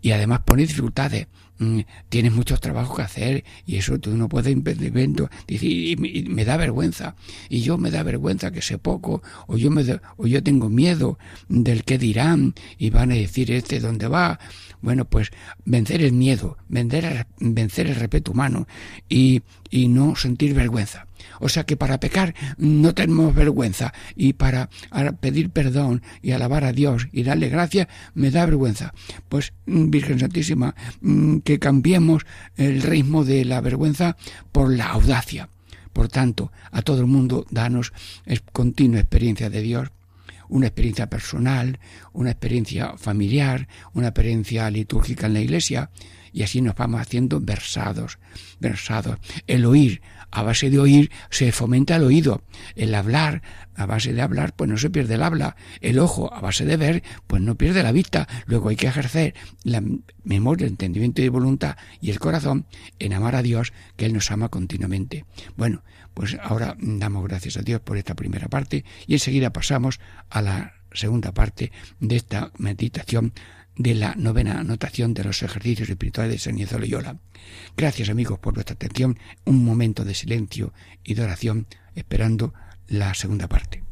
y 0.00 0.10
además 0.10 0.40
pone 0.44 0.62
dificultades, 0.62 1.28
Mm, 1.62 1.80
tienes 2.08 2.32
muchos 2.32 2.60
trabajos 2.60 2.96
que 2.96 3.02
hacer 3.02 3.44
y 3.66 3.76
eso 3.76 3.96
tú 4.00 4.16
no 4.16 4.28
puedes 4.28 4.52
impedimento. 4.52 5.30
Y, 5.46 5.96
me 6.28 6.44
da 6.44 6.56
vergüenza. 6.56 7.14
Y 7.48 7.60
yo 7.60 7.78
me 7.78 7.90
da 7.92 8.02
vergüenza 8.02 8.50
que 8.50 8.62
sé 8.62 8.78
poco, 8.78 9.22
o 9.46 9.56
yo, 9.56 9.70
me 9.70 9.84
o 10.16 10.26
yo 10.26 10.42
tengo 10.42 10.68
miedo 10.68 11.18
del 11.48 11.84
que 11.84 11.98
dirán 11.98 12.54
y 12.78 12.90
van 12.90 13.12
a 13.12 13.14
decir 13.14 13.52
este 13.52 13.78
dónde 13.78 14.08
va. 14.08 14.40
Bueno, 14.80 15.04
pues 15.04 15.30
vencer 15.64 16.02
el 16.02 16.12
miedo, 16.12 16.56
vencer, 16.68 17.28
vencer 17.38 17.86
el 17.86 17.94
respeto 17.94 18.32
humano 18.32 18.66
y, 19.08 19.42
y 19.70 19.86
no 19.86 20.16
sentir 20.16 20.54
vergüenza. 20.54 21.06
O 21.40 21.48
sea 21.48 21.64
que 21.64 21.76
para 21.76 22.00
pecar 22.00 22.34
no 22.56 22.94
tenemos 22.94 23.34
vergüenza 23.34 23.92
y 24.16 24.34
para 24.34 24.68
pedir 25.20 25.50
perdón 25.50 26.02
y 26.22 26.32
alabar 26.32 26.64
a 26.64 26.72
Dios 26.72 27.08
y 27.12 27.22
darle 27.22 27.48
gracias 27.48 27.88
me 28.14 28.30
da 28.30 28.46
vergüenza. 28.46 28.94
Pues 29.28 29.52
mm, 29.66 29.90
Virgen 29.90 30.18
Santísima, 30.18 30.74
mm, 31.00 31.38
que 31.38 31.58
cambiemos 31.58 32.24
el 32.56 32.82
ritmo 32.82 33.24
de 33.24 33.44
la 33.44 33.60
vergüenza 33.60 34.16
por 34.52 34.72
la 34.72 34.88
audacia. 34.90 35.48
Por 35.92 36.08
tanto, 36.08 36.52
a 36.70 36.82
todo 36.82 37.00
el 37.00 37.06
mundo 37.06 37.46
danos 37.50 37.92
continua 38.52 39.00
experiencia 39.00 39.50
de 39.50 39.60
Dios 39.60 39.90
una 40.52 40.66
experiencia 40.66 41.08
personal, 41.08 41.78
una 42.12 42.30
experiencia 42.30 42.94
familiar, 42.98 43.68
una 43.94 44.08
experiencia 44.08 44.70
litúrgica 44.70 45.26
en 45.26 45.32
la 45.32 45.40
iglesia, 45.40 45.90
y 46.30 46.42
así 46.42 46.60
nos 46.60 46.74
vamos 46.74 47.00
haciendo 47.00 47.40
versados, 47.40 48.18
versados. 48.60 49.16
El 49.46 49.64
oír, 49.64 50.02
a 50.32 50.42
base 50.42 50.70
de 50.70 50.80
oír, 50.80 51.12
se 51.30 51.52
fomenta 51.52 51.96
el 51.96 52.02
oído. 52.02 52.42
El 52.74 52.94
hablar, 52.94 53.42
a 53.76 53.86
base 53.86 54.12
de 54.12 54.22
hablar, 54.22 54.54
pues 54.56 54.68
no 54.68 54.78
se 54.78 54.90
pierde 54.90 55.14
el 55.14 55.22
habla. 55.22 55.56
El 55.80 55.98
ojo, 55.98 56.32
a 56.32 56.40
base 56.40 56.64
de 56.64 56.76
ver, 56.76 57.02
pues 57.26 57.42
no 57.42 57.54
pierde 57.54 57.82
la 57.82 57.92
vista. 57.92 58.26
Luego 58.46 58.70
hay 58.70 58.76
que 58.76 58.88
ejercer 58.88 59.34
la 59.62 59.82
memoria, 60.24 60.64
el 60.64 60.72
entendimiento 60.72 61.22
y 61.22 61.28
voluntad 61.28 61.76
y 62.00 62.10
el 62.10 62.18
corazón 62.18 62.66
en 62.98 63.12
amar 63.12 63.36
a 63.36 63.42
Dios, 63.42 63.72
que 63.96 64.06
Él 64.06 64.14
nos 64.14 64.30
ama 64.30 64.48
continuamente. 64.48 65.26
Bueno, 65.56 65.82
pues 66.14 66.36
ahora 66.42 66.76
damos 66.80 67.24
gracias 67.24 67.58
a 67.58 67.62
Dios 67.62 67.80
por 67.82 67.98
esta 67.98 68.14
primera 68.14 68.48
parte 68.48 68.84
y 69.06 69.12
enseguida 69.12 69.52
pasamos 69.52 70.00
a 70.30 70.42
la 70.42 70.74
segunda 70.92 71.32
parte 71.32 71.72
de 72.00 72.16
esta 72.16 72.52
meditación 72.58 73.32
de 73.76 73.94
la 73.94 74.14
novena 74.16 74.60
anotación 74.60 75.14
de 75.14 75.24
los 75.24 75.42
ejercicios 75.42 75.88
espirituales 75.88 76.32
de 76.32 76.38
San 76.38 76.54
Ignacio 76.54 76.78
Loyola. 76.78 77.18
Gracias 77.76 78.08
amigos 78.08 78.38
por 78.38 78.54
vuestra 78.54 78.74
atención. 78.74 79.18
Un 79.44 79.64
momento 79.64 80.04
de 80.04 80.14
silencio 80.14 80.72
y 81.02 81.14
de 81.14 81.22
oración 81.22 81.66
esperando 81.94 82.54
la 82.88 83.14
segunda 83.14 83.48
parte. 83.48 83.82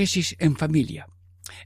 Catequesis 0.00 0.34
en 0.38 0.56
familia. 0.56 1.08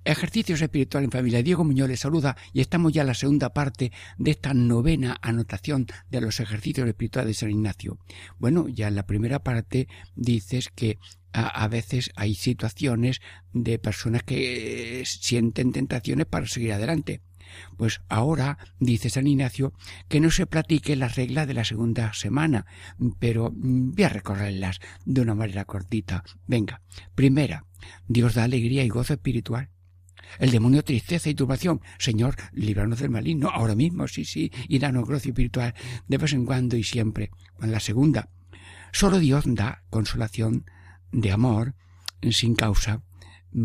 Ejercicios 0.05 0.61
espirituales 0.61 1.07
en 1.07 1.13
familia. 1.13 1.41
Diego 1.41 1.63
Muñoz 1.63 1.89
les 1.89 2.01
saluda 2.01 2.37
y 2.53 2.63
estamos 2.63 2.93
ya 2.93 3.03
en 3.03 3.07
la 3.07 3.15
segunda 3.15 3.55
parte 3.55 3.93
de 4.19 4.33
esta 4.33 4.53
novena 4.55 5.19
anotación 5.23 5.87
de 6.11 6.21
los 6.21 6.41
ejercicios 6.41 6.89
espirituales 6.89 7.29
de 7.29 7.35
San 7.35 7.51
Ignacio. 7.51 7.97
Bueno, 8.41 8.67
ya 8.67 8.89
en 8.89 8.97
la 8.97 9.07
primera 9.07 9.45
parte 9.45 9.87
dices 10.17 10.69
que 10.75 10.99
a, 11.33 11.69
veces 11.69 12.11
hay 12.17 12.35
situaciones 12.35 13.21
de 13.53 13.79
personas 13.79 14.25
que 14.25 15.05
sienten 15.07 15.71
tentaciones 15.71 16.27
para 16.27 16.49
seguir 16.49 16.73
adelante. 16.73 17.21
Pues 17.77 18.01
ahora 18.09 18.59
dice 18.79 19.11
San 19.11 19.27
Ignacio 19.27 19.73
que 20.09 20.21
no 20.21 20.31
se 20.31 20.47
platique 20.47 20.97
las 20.97 21.17
reglas 21.17 21.47
de 21.47 21.55
la 21.55 21.65
segunda 21.65 22.13
semana, 22.13 22.67
pero 23.19 23.51
voy 23.55 24.03
a 24.05 24.09
recorrerlas 24.09 24.81
de 25.05 25.21
una 25.21 25.35
manera 25.35 25.65
cortita. 25.65 26.25
Venga, 26.47 26.83
primera, 27.15 27.65
Dios 28.09 28.35
da 28.35 28.45
alegría 28.45 28.85
y 28.85 28.89
gozo 28.89 29.15
espiritual. 29.15 29.71
El 30.39 30.51
demonio 30.51 30.83
tristeza 30.83 31.29
y 31.29 31.35
turbación. 31.35 31.81
Señor, 31.99 32.37
líbranos 32.53 32.99
del 32.99 33.11
maligno. 33.11 33.51
Ahora 33.51 33.75
mismo, 33.75 34.09
sí, 34.09 34.25
sí, 34.25 34.51
y 34.69 34.79
danos 34.79 35.05
gozo 35.05 35.29
espiritual 35.29 35.75
de 36.09 36.19
vez 36.19 36.33
en 36.33 36.45
cuando 36.45 36.77
y 36.77 36.83
siempre. 36.83 37.31
En 37.61 37.73
la 37.73 37.81
segunda, 37.81 38.31
solo 38.93 39.19
Dios 39.19 39.45
da 39.47 39.85
consolación 39.91 40.65
de 41.13 41.33
amor 41.33 41.75
sin 42.33 42.55
causa. 42.55 43.03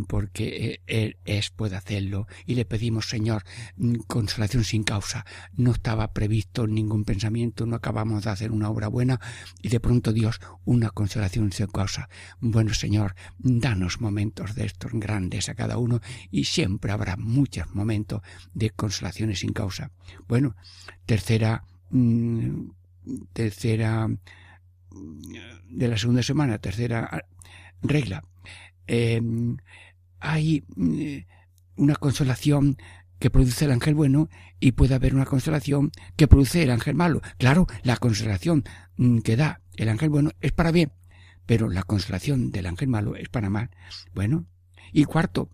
Porque 0.08 0.82
Él 0.88 1.18
es, 1.26 1.50
puede 1.50 1.76
hacerlo. 1.76 2.28
Y 2.46 2.56
le 2.56 2.66
pedimos, 2.66 3.10
Señor, 3.10 3.44
mm, 3.78 3.96
consolación 4.08 4.64
sin 4.64 4.84
causa. 4.84 5.26
No 5.54 5.72
estaba 5.72 6.14
previsto 6.14 6.68
ningún 6.68 7.06
pensamiento, 7.06 7.66
no 7.66 7.76
acabamos 7.76 8.24
de 8.24 8.30
hacer 8.30 8.52
una 8.52 8.70
obra 8.70 8.88
buena 8.88 9.20
y 9.62 9.70
de 9.70 9.80
pronto 9.80 10.14
Dios, 10.14 10.40
una 10.66 10.90
consolación 10.92 11.52
sin 11.52 11.68
causa. 11.68 12.10
Bueno, 12.40 12.74
Señor, 12.74 13.16
danos 13.38 14.02
momentos 14.02 14.56
de 14.56 14.66
estos 14.66 14.92
grandes 14.94 15.50
a 15.50 15.56
cada 15.56 15.78
uno 15.78 16.02
y 16.32 16.46
siempre 16.46 16.92
habrá 16.92 17.16
muchos 17.18 17.74
momentos 17.74 18.22
de 18.54 18.70
consolaciones 18.70 19.40
sin 19.40 19.54
causa. 19.54 19.92
Bueno, 20.28 20.56
tercera, 21.06 21.64
mm, 21.90 22.70
tercera 23.34 24.08
mm, 24.08 24.18
de 25.70 25.88
la 25.88 25.98
segunda 25.98 26.24
semana, 26.24 26.60
tercera 26.60 27.26
regla. 27.82 28.24
Em, 28.92 29.58
hay 30.20 30.64
mm, 30.76 31.18
una 31.76 31.96
consolación 31.96 32.76
que 33.20 33.30
produce 33.30 33.66
el 33.66 33.72
ángel 33.72 33.94
bueno 33.94 34.30
y 34.60 34.72
puede 34.72 34.96
haber 34.96 35.14
una 35.14 35.26
consolación 35.26 35.92
que 36.16 36.28
produce 36.28 36.64
el 36.64 36.72
ángel 36.72 36.96
malo. 36.96 37.22
Claro, 37.38 37.68
la 37.84 37.98
consolación 37.98 38.64
mm, 38.98 39.20
que 39.20 39.36
da 39.36 39.62
el 39.76 39.90
ángel 39.90 40.10
bueno 40.10 40.32
es 40.42 40.54
para 40.54 40.72
bien, 40.72 40.92
pero 41.46 41.70
la 41.70 41.84
consolación 41.84 42.50
del 42.50 42.66
ángel 42.66 42.88
malo 42.88 43.16
es 43.16 43.30
para 43.30 43.52
mal. 43.52 43.70
Bueno, 44.16 44.48
y 44.92 45.04
cuarto, 45.04 45.52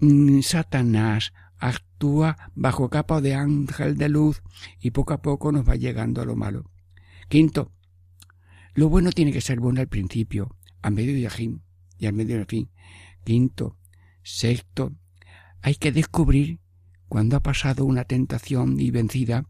mm, 0.00 0.40
Satanás 0.40 1.32
actúa 1.56 2.50
bajo 2.56 2.90
capa 2.90 3.20
de 3.20 3.36
ángel 3.36 3.96
de 3.96 4.08
luz 4.08 4.42
y 4.80 4.90
poco 4.90 5.12
a 5.12 5.22
poco 5.22 5.52
nos 5.52 5.68
va 5.68 5.76
llegando 5.76 6.20
a 6.20 6.24
lo 6.24 6.34
malo. 6.34 6.68
Quinto, 7.28 7.70
lo 8.74 8.88
bueno 8.88 9.12
tiene 9.12 9.32
que 9.32 9.40
ser 9.40 9.60
bueno 9.60 9.80
al 9.80 9.88
principio, 9.88 10.56
a 10.82 10.90
medio 10.90 11.16
y, 11.16 11.24
y 12.00 12.06
al 12.06 12.14
medio 12.14 12.38
al 12.38 12.46
fin. 12.46 12.70
Quinto, 13.24 13.76
sexto, 14.22 14.92
hay 15.62 15.76
que 15.76 15.92
descubrir 15.92 16.58
cuando 17.08 17.36
ha 17.36 17.42
pasado 17.42 17.84
una 17.84 18.04
tentación 18.04 18.80
y 18.80 18.90
vencida, 18.90 19.46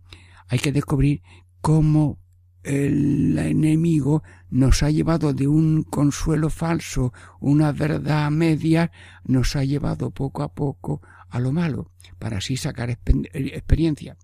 hay 0.49 0.59
que 0.59 0.73
descubrir 0.73 1.23
cómo 1.61 2.19
el 2.63 3.39
enemigo 3.39 4.23
nos 4.51 4.83
ha 4.83 4.91
llevado 4.91 5.33
de 5.33 5.47
un 5.47 5.83
consuelo 5.85 6.51
falso, 6.51 7.13
una 7.39 7.73
verdad 7.73 8.31
media, 8.31 8.91
nos 9.25 9.57
ha 9.57 9.65
llevado 9.65 10.11
poco 10.11 10.43
a 10.43 10.53
poco 10.53 11.01
a 11.29 11.39
lo 11.39 11.53
malo, 11.53 11.93
para 12.19 12.39
así 12.39 12.57
sacar 12.57 12.91
experiencia. 12.91 14.17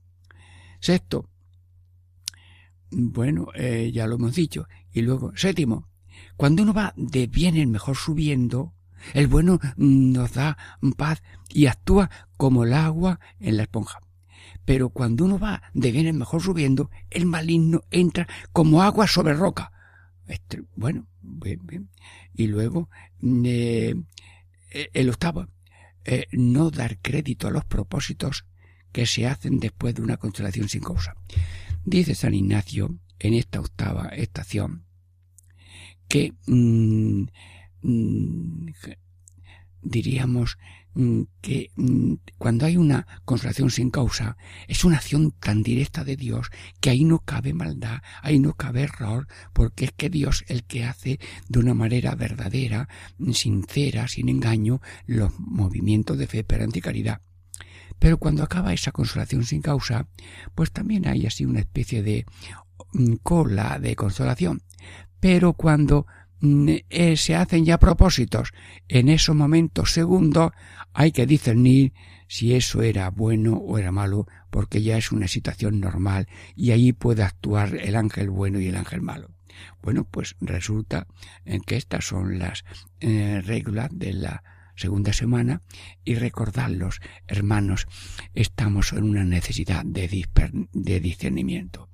Sexto, 0.81 1.31
bueno, 2.91 3.49
eh, 3.55 3.91
ya 3.93 4.07
lo 4.07 4.17
hemos 4.17 4.35
dicho. 4.35 4.67
Y 4.93 5.03
luego, 5.03 5.33
séptimo, 5.35 5.89
cuando 6.37 6.63
uno 6.63 6.75
va 6.75 6.93
de 6.97 7.27
bien 7.27 7.57
en 7.57 7.71
mejor 7.71 7.97
subiendo, 7.97 8.75
el 9.15 9.27
bueno 9.27 9.61
nos 9.77 10.33
da 10.33 10.57
paz 10.97 11.23
y 11.49 11.67
actúa 11.67 12.11
como 12.37 12.65
el 12.65 12.75
agua 12.75 13.21
en 13.41 13.57
la 13.57 13.65
esponja. 13.65 14.01
Pero 14.65 14.91
cuando 14.91 15.25
uno 15.25 15.39
va 15.39 15.63
de 15.75 15.93
bien 15.93 16.07
en 16.07 16.19
mejor 16.19 16.43
subiendo, 16.43 16.91
el 17.11 17.27
maligno 17.27 17.85
entra 17.91 18.27
como 18.53 18.83
agua 18.83 19.07
sobre 19.07 19.35
roca. 19.35 19.73
Este, 20.27 20.63
bueno, 20.75 21.07
bien, 21.23 21.61
bien. 21.65 21.91
Y 22.35 22.49
luego, 22.49 22.91
eh, 23.23 23.95
eh, 24.73 24.89
el 24.93 25.09
octavo, 25.09 25.47
eh, 26.05 26.27
no 26.33 26.71
dar 26.71 26.99
crédito 26.99 27.47
a 27.47 27.53
los 27.53 27.65
propósitos 27.65 28.45
que 28.93 29.07
se 29.07 29.27
hacen 29.27 29.61
después 29.61 29.95
de 29.95 30.03
una 30.03 30.17
constelación 30.17 30.69
sin 30.69 30.83
causa. 30.83 31.15
Dice 31.85 32.15
San 32.15 32.35
Ignacio 32.35 32.99
en 33.19 33.35
esta 33.35 33.61
octava 33.61 34.09
estación 34.09 34.86
que 36.09 36.35
mm, 36.47 37.25
mm, 37.83 38.67
diríamos 39.83 40.59
mm, 40.95 41.23
que 41.41 41.71
cuando 42.39 42.67
hay 42.67 42.77
una 42.77 43.07
consolación 43.25 43.71
sin 43.71 43.91
causa 43.91 44.37
es 44.69 44.85
una 44.85 44.97
acción 44.97 45.33
tan 45.33 45.63
directa 45.63 46.05
de 46.05 46.17
Dios 46.17 46.51
que 46.81 46.91
ahí 46.91 47.05
no 47.05 47.21
cabe 47.21 47.55
maldad, 47.55 48.03
ahí 48.23 48.39
no 48.39 48.55
cabe 48.55 48.83
error, 48.83 49.27
porque 49.53 49.87
es 49.87 49.93
que 49.93 50.11
Dios 50.11 50.45
el 50.49 50.65
que 50.65 50.85
hace 50.85 51.19
de 51.49 51.59
una 51.59 51.75
manera 51.75 52.15
verdadera, 52.15 52.89
sincera, 53.33 54.09
sin 54.09 54.29
engaño, 54.29 54.81
los 55.07 55.39
movimientos 55.39 56.19
de 56.19 56.27
fe, 56.27 56.39
esperanza 56.41 56.79
y 56.79 56.83
caridad. 56.83 57.21
Pero 57.99 58.19
cuando 58.19 58.43
acaba 58.43 58.75
esa 58.75 58.93
consolación 58.93 59.45
sin 59.45 59.63
causa, 59.63 60.09
pues 60.55 60.71
también 60.71 61.09
hay 61.09 61.27
así 61.27 61.45
una 61.45 61.61
especie 61.61 62.03
de 62.03 62.27
cola 63.23 63.79
de 63.79 63.97
consolación. 63.97 64.63
Pero 65.21 65.55
cuando 65.55 66.07
mm, 66.41 66.69
eh, 66.91 67.17
se 67.17 67.35
hacen 67.35 67.65
ya 67.65 67.79
propósitos 67.79 68.53
en 68.89 69.09
esos 69.09 69.35
momentos 69.35 69.93
segundos, 69.93 70.53
hay 70.93 71.13
que 71.13 71.27
discernir 71.27 71.93
si 72.29 72.55
eso 72.55 72.83
era 72.83 73.11
bueno 73.11 73.55
o 73.55 73.79
era 73.79 73.93
malo, 73.93 74.27
porque 74.51 74.83
ya 74.83 74.97
es 74.97 75.13
una 75.13 75.29
situación 75.29 75.81
normal 75.81 76.29
y 76.55 76.73
ahí 76.73 76.93
puede 76.93 77.23
actuar 77.23 77.77
el 77.77 77.95
ángel 77.97 78.31
bueno 78.31 78.61
y 78.61 78.69
el 78.69 78.77
ángel 78.77 79.03
malo. 79.03 79.31
Bueno, 79.83 80.05
pues 80.05 80.37
resulta 80.41 81.07
que 81.67 81.77
estas 81.77 82.05
son 82.07 82.39
las 82.39 82.65
eh, 83.01 83.43
reglas 83.45 83.91
de 83.93 84.13
la 84.13 84.43
segunda 84.77 85.13
semana 85.13 85.63
y 86.05 86.15
recordarlos, 86.15 87.01
hermanos, 87.27 87.87
estamos 88.35 88.93
en 88.93 89.05
una 89.05 89.25
necesidad 89.25 89.85
de, 89.85 90.09
discernimiento. 91.01 91.89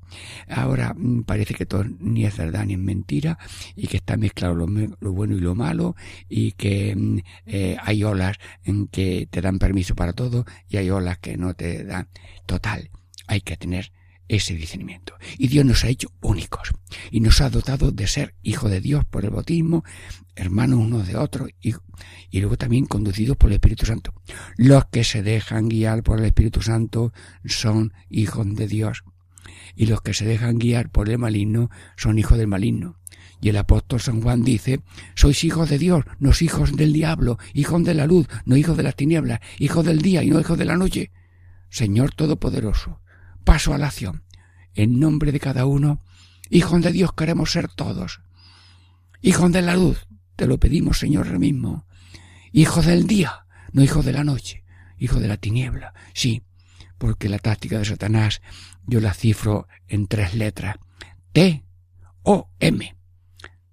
Ahora 0.47 0.92
mm, 0.95 1.23
parece 1.23 1.55
que 1.55 1.64
todo 1.64 1.85
ni 1.85 2.27
es 2.27 2.37
verdad 2.37 2.66
ni 2.66 2.75
es 2.75 2.79
mentira 2.79 3.38
y 3.75 3.87
que 3.87 3.97
está 3.97 4.18
mezclado 4.18 4.55
lo, 4.55 4.66
bueno 5.12 5.37
y 5.37 5.40
lo 5.40 5.55
malo 5.55 5.97
y 6.29 6.53
que 6.53 6.95
mm, 6.95 7.18
eh, 7.47 7.77
hay 7.83 8.05
olas 8.05 8.37
en 8.64 8.88
que 8.88 9.27
te 9.31 9.40
dan 9.40 9.59
permiso 9.59 9.95
para 9.95 10.12
todo 10.12 10.45
y 10.68 10.77
hay 10.77 10.90
olas 10.90 11.18
que 11.18 11.37
no 11.38 11.55
te 11.55 11.85
dan. 11.85 12.09
Total, 12.45 12.90
hay 13.27 13.40
que 13.40 13.57
tener 13.57 13.92
ese 14.28 14.54
discernimiento. 14.54 15.14
Y 15.38 15.48
Dios 15.48 15.64
nos 15.64 15.85
ha 15.85 15.88
hecho 15.88 16.12
únicos 16.20 16.72
y 17.11 17.20
nos 17.20 17.40
ha 17.40 17.50
dotado 17.50 17.90
de 17.90 18.06
ser 18.06 18.35
hijo 18.42 18.68
de 18.68 18.80
Dios 18.80 19.04
por 19.04 19.24
el 19.24 19.30
bautismo, 19.30 19.85
hermanos 20.35 20.80
unos 20.80 21.06
de 21.06 21.16
otros 21.16 21.50
y, 21.61 21.74
y 22.30 22.40
luego 22.40 22.56
también 22.56 22.87
conducidos 22.87 23.37
por 23.37 23.50
el 23.50 23.54
Espíritu 23.54 23.87
Santo. 23.87 24.14
Los 24.56 24.87
que 24.87 25.04
se 25.04 25.22
dejan 25.22 25.68
guiar 25.68 26.02
por 26.02 26.18
el 26.18 26.24
Espíritu 26.24 26.62
Santo 26.62 27.12
son 27.44 27.92
hijos 28.08 28.54
de 28.54 28.66
Dios 28.66 29.04
y 29.74 29.87
los 29.87 30.02
que 30.02 30.14
se 30.14 30.24
dejan 30.24 30.58
guiar 30.58 30.90
por 30.90 31.08
el 31.08 31.18
maligno 31.18 31.70
son 31.96 32.18
hijos 32.18 32.38
del 32.38 32.48
maligno. 32.48 32.96
Y 33.40 33.48
el 33.48 33.56
apóstol 33.56 34.00
San 34.00 34.20
Juan 34.20 34.44
dice, 34.44 34.80
sois 35.16 35.42
hijos 35.42 35.68
de 35.68 35.78
Dios, 35.78 36.04
no 36.20 36.30
hijos 36.40 36.76
del 36.76 36.92
diablo, 36.92 37.38
hijos 37.54 37.82
de 37.85 37.94
la 37.94 38.06
luz, 38.06 38.28
no 38.44 38.56
hijos 38.56 38.76
de 38.76 38.85
las 38.85 38.94
tinieblas, 38.94 39.40
hijos 39.58 39.85
del 39.85 40.00
día 40.00 40.22
y 40.22 40.30
no 40.30 40.38
hijos 40.38 40.58
de 40.58 40.64
la 40.64 40.76
noche. 40.76 41.11
Señor 41.68 42.14
Todopoderoso, 42.14 43.00
paso 43.44 43.74
a 43.74 43.78
la 43.78 43.88
acción. 43.88 44.24
En 44.74 44.98
nombre 44.98 45.33
de 45.33 45.40
cada 45.40 45.66
uno, 45.66 46.00
hijos 46.50 46.83
de 46.83 46.92
Dios 46.92 47.12
queremos 47.12 47.52
ser 47.52 47.68
todos. 47.68 48.20
Hijos 49.20 49.52
de 49.52 49.62
la 49.62 49.76
luz, 49.76 50.07
te 50.37 50.46
lo 50.46 50.59
pedimos, 50.59 50.98
Señor, 50.98 51.38
mismo. 51.38 51.87
Hijos 52.52 52.87
del 52.87 53.07
día, 53.07 53.46
no 53.72 53.83
hijos 53.83 54.05
de 54.05 54.12
la 54.12 54.24
noche, 54.24 54.64
hijos 54.98 55.20
de 55.20 55.28
la 55.28 55.37
tiniebla. 55.37 55.94
Sí, 56.14 56.42
porque 56.98 57.28
la 57.28 57.38
táctica 57.38 57.78
de 57.78 57.85
Satanás 57.85 58.42
yo 58.87 59.00
la 59.00 59.14
cifro 59.14 59.68
en 59.88 60.07
tres 60.07 60.35
letras. 60.35 60.76
T, 61.33 61.64
O, 62.22 62.50
M. 62.61 62.96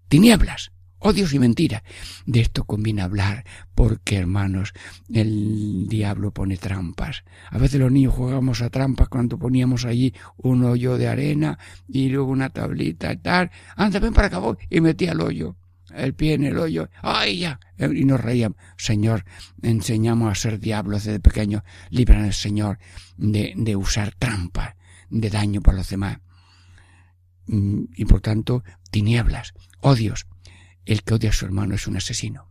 Tinieblas, 0.07 0.71
odios 0.99 1.33
y 1.33 1.39
mentiras. 1.39 1.83
De 2.25 2.41
esto 2.41 2.63
conviene 2.63 3.01
hablar 3.01 3.45
porque, 3.75 4.17
hermanos, 4.17 4.73
el 5.11 5.87
diablo 5.87 6.31
pone 6.31 6.57
trampas. 6.57 7.23
A 7.49 7.57
veces 7.57 7.79
los 7.79 7.91
niños 7.91 8.13
jugamos 8.13 8.61
a 8.61 8.69
trampas 8.69 9.09
cuando 9.09 9.37
poníamos 9.37 9.85
allí 9.85 10.13
un 10.37 10.63
hoyo 10.63 10.97
de 10.97 11.07
arena 11.07 11.57
y 11.87 12.09
luego 12.09 12.31
una 12.31 12.49
tablita 12.49 13.11
y 13.13 13.17
tal. 13.17 13.51
Anda, 13.75 13.99
ven 13.99 14.13
para 14.13 14.27
acá, 14.27 14.39
y 14.69 14.81
metía 14.81 15.11
el 15.13 15.21
hoyo 15.21 15.55
el 15.95 16.13
pie 16.13 16.33
en 16.33 16.43
el 16.43 16.57
hoyo, 16.57 16.89
¡ay 17.01 17.39
ya! 17.39 17.59
Y 17.77 18.05
nos 18.05 18.21
reíamos. 18.21 18.57
Señor, 18.77 19.25
enseñamos 19.61 20.31
a 20.31 20.35
ser 20.35 20.59
diablos 20.59 21.03
desde 21.05 21.19
pequeños. 21.19 21.63
Líbranos, 21.89 22.37
Señor, 22.37 22.77
de, 23.17 23.53
de 23.55 23.75
usar 23.75 24.13
trampas 24.13 24.75
de 25.09 25.29
daño 25.29 25.61
para 25.61 25.77
los 25.77 25.89
demás. 25.89 26.19
Mm, 27.47 27.85
y 27.95 28.05
por 28.05 28.21
tanto, 28.21 28.63
tinieblas, 28.91 29.53
odios. 29.81 30.27
El 30.89 31.03
que 31.03 31.13
odia 31.13 31.29
a 31.29 31.33
su 31.33 31.45
hermano 31.45 31.75
es 31.75 31.85
un 31.85 31.97
asesino. 31.97 32.49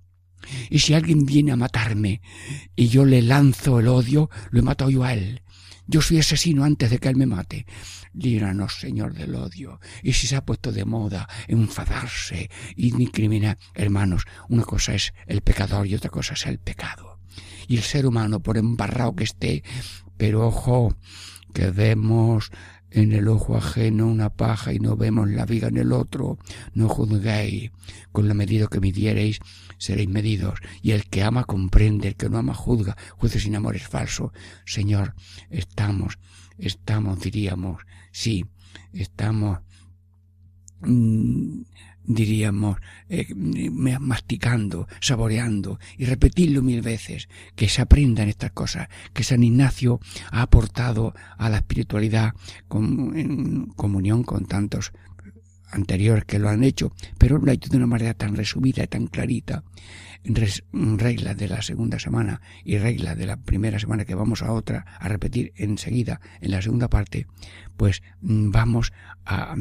Y 0.70 0.78
si 0.78 0.94
alguien 0.94 1.26
viene 1.26 1.50
a 1.50 1.56
matarme 1.56 2.22
y 2.76 2.86
yo 2.86 3.04
le 3.04 3.20
lanzo 3.20 3.80
el 3.80 3.88
odio, 3.88 4.30
lo 4.52 4.60
he 4.60 4.62
matado 4.62 4.90
yo 4.90 5.02
a 5.02 5.12
él. 5.12 5.42
Yo 5.88 6.00
soy 6.02 6.20
asesino 6.20 6.62
antes 6.62 6.88
de 6.88 7.00
que 7.00 7.08
él 7.08 7.16
me 7.16 7.26
mate. 7.26 7.66
Líbranos, 8.14 8.78
Señor, 8.78 9.14
del 9.14 9.34
odio. 9.34 9.80
Y 10.04 10.12
si 10.12 10.28
se 10.28 10.36
ha 10.36 10.44
puesto 10.44 10.70
de 10.70 10.84
moda 10.84 11.28
enfadarse 11.48 12.48
y 12.76 12.92
discriminar, 12.92 13.58
hermanos, 13.74 14.22
una 14.48 14.62
cosa 14.62 14.94
es 14.94 15.14
el 15.26 15.40
pecador 15.40 15.88
y 15.88 15.96
otra 15.96 16.10
cosa 16.10 16.34
es 16.34 16.46
el 16.46 16.60
pecado. 16.60 17.18
Y 17.66 17.76
el 17.76 17.82
ser 17.82 18.06
humano, 18.06 18.40
por 18.40 18.56
embarrado 18.56 19.16
que 19.16 19.24
esté, 19.24 19.64
pero 20.16 20.46
ojo, 20.46 20.96
que 21.52 21.72
vemos 21.72 22.52
en 22.90 23.12
el 23.12 23.28
ojo 23.28 23.56
ajeno 23.56 24.06
una 24.06 24.30
paja 24.30 24.72
y 24.72 24.78
no 24.78 24.96
vemos 24.96 25.28
la 25.28 25.44
viga 25.44 25.68
en 25.68 25.76
el 25.76 25.92
otro, 25.92 26.38
no 26.74 26.88
juzguéis, 26.88 27.70
con 28.12 28.28
la 28.28 28.34
medida 28.34 28.66
que 28.66 28.80
midiereis 28.80 29.40
seréis 29.78 30.08
medidos. 30.08 30.58
Y 30.82 30.92
el 30.92 31.06
que 31.06 31.22
ama 31.22 31.44
comprende, 31.44 32.08
el 32.08 32.16
que 32.16 32.28
no 32.28 32.38
ama 32.38 32.54
juzga. 32.54 32.96
Juicio 33.16 33.40
sin 33.40 33.56
amor 33.56 33.76
es 33.76 33.86
falso. 33.86 34.32
Señor, 34.64 35.14
estamos, 35.50 36.18
estamos, 36.58 37.20
diríamos, 37.20 37.82
sí, 38.10 38.44
estamos 38.92 39.60
mm, 40.80 41.60
diríamos, 42.08 42.78
eh, 43.08 43.32
masticando, 44.00 44.88
saboreando 45.00 45.78
y 45.96 46.06
repetirlo 46.06 46.62
mil 46.62 46.80
veces, 46.80 47.28
que 47.54 47.68
se 47.68 47.82
aprendan 47.82 48.28
estas 48.28 48.50
cosas, 48.52 48.88
que 49.12 49.22
San 49.22 49.44
Ignacio 49.44 50.00
ha 50.32 50.42
aportado 50.42 51.14
a 51.36 51.48
la 51.50 51.58
espiritualidad 51.58 52.32
en 52.70 53.66
comunión 53.76 54.24
con 54.24 54.46
tantos 54.46 54.92
anteriores 55.70 56.24
que 56.24 56.38
lo 56.38 56.48
han 56.48 56.64
hecho, 56.64 56.92
pero 57.18 57.38
lo 57.38 57.50
ha 57.50 57.54
hecho 57.54 57.68
de 57.68 57.76
una 57.76 57.86
manera 57.86 58.14
tan 58.14 58.34
resumida 58.34 58.82
y 58.82 58.86
tan 58.86 59.06
clarita, 59.06 59.62
reglas 60.24 61.36
de 61.36 61.48
la 61.48 61.62
segunda 61.62 61.98
semana 61.98 62.40
y 62.64 62.78
reglas 62.78 63.16
de 63.16 63.26
la 63.26 63.36
primera 63.36 63.78
semana 63.78 64.04
que 64.04 64.14
vamos 64.14 64.42
a 64.42 64.52
otra 64.52 64.84
a 64.98 65.08
repetir 65.08 65.52
enseguida 65.56 66.20
en 66.40 66.50
la 66.50 66.62
segunda 66.62 66.88
parte, 66.88 67.26
pues 67.76 68.02
mm, 68.20 68.50
vamos 68.50 68.92
a, 69.24 69.56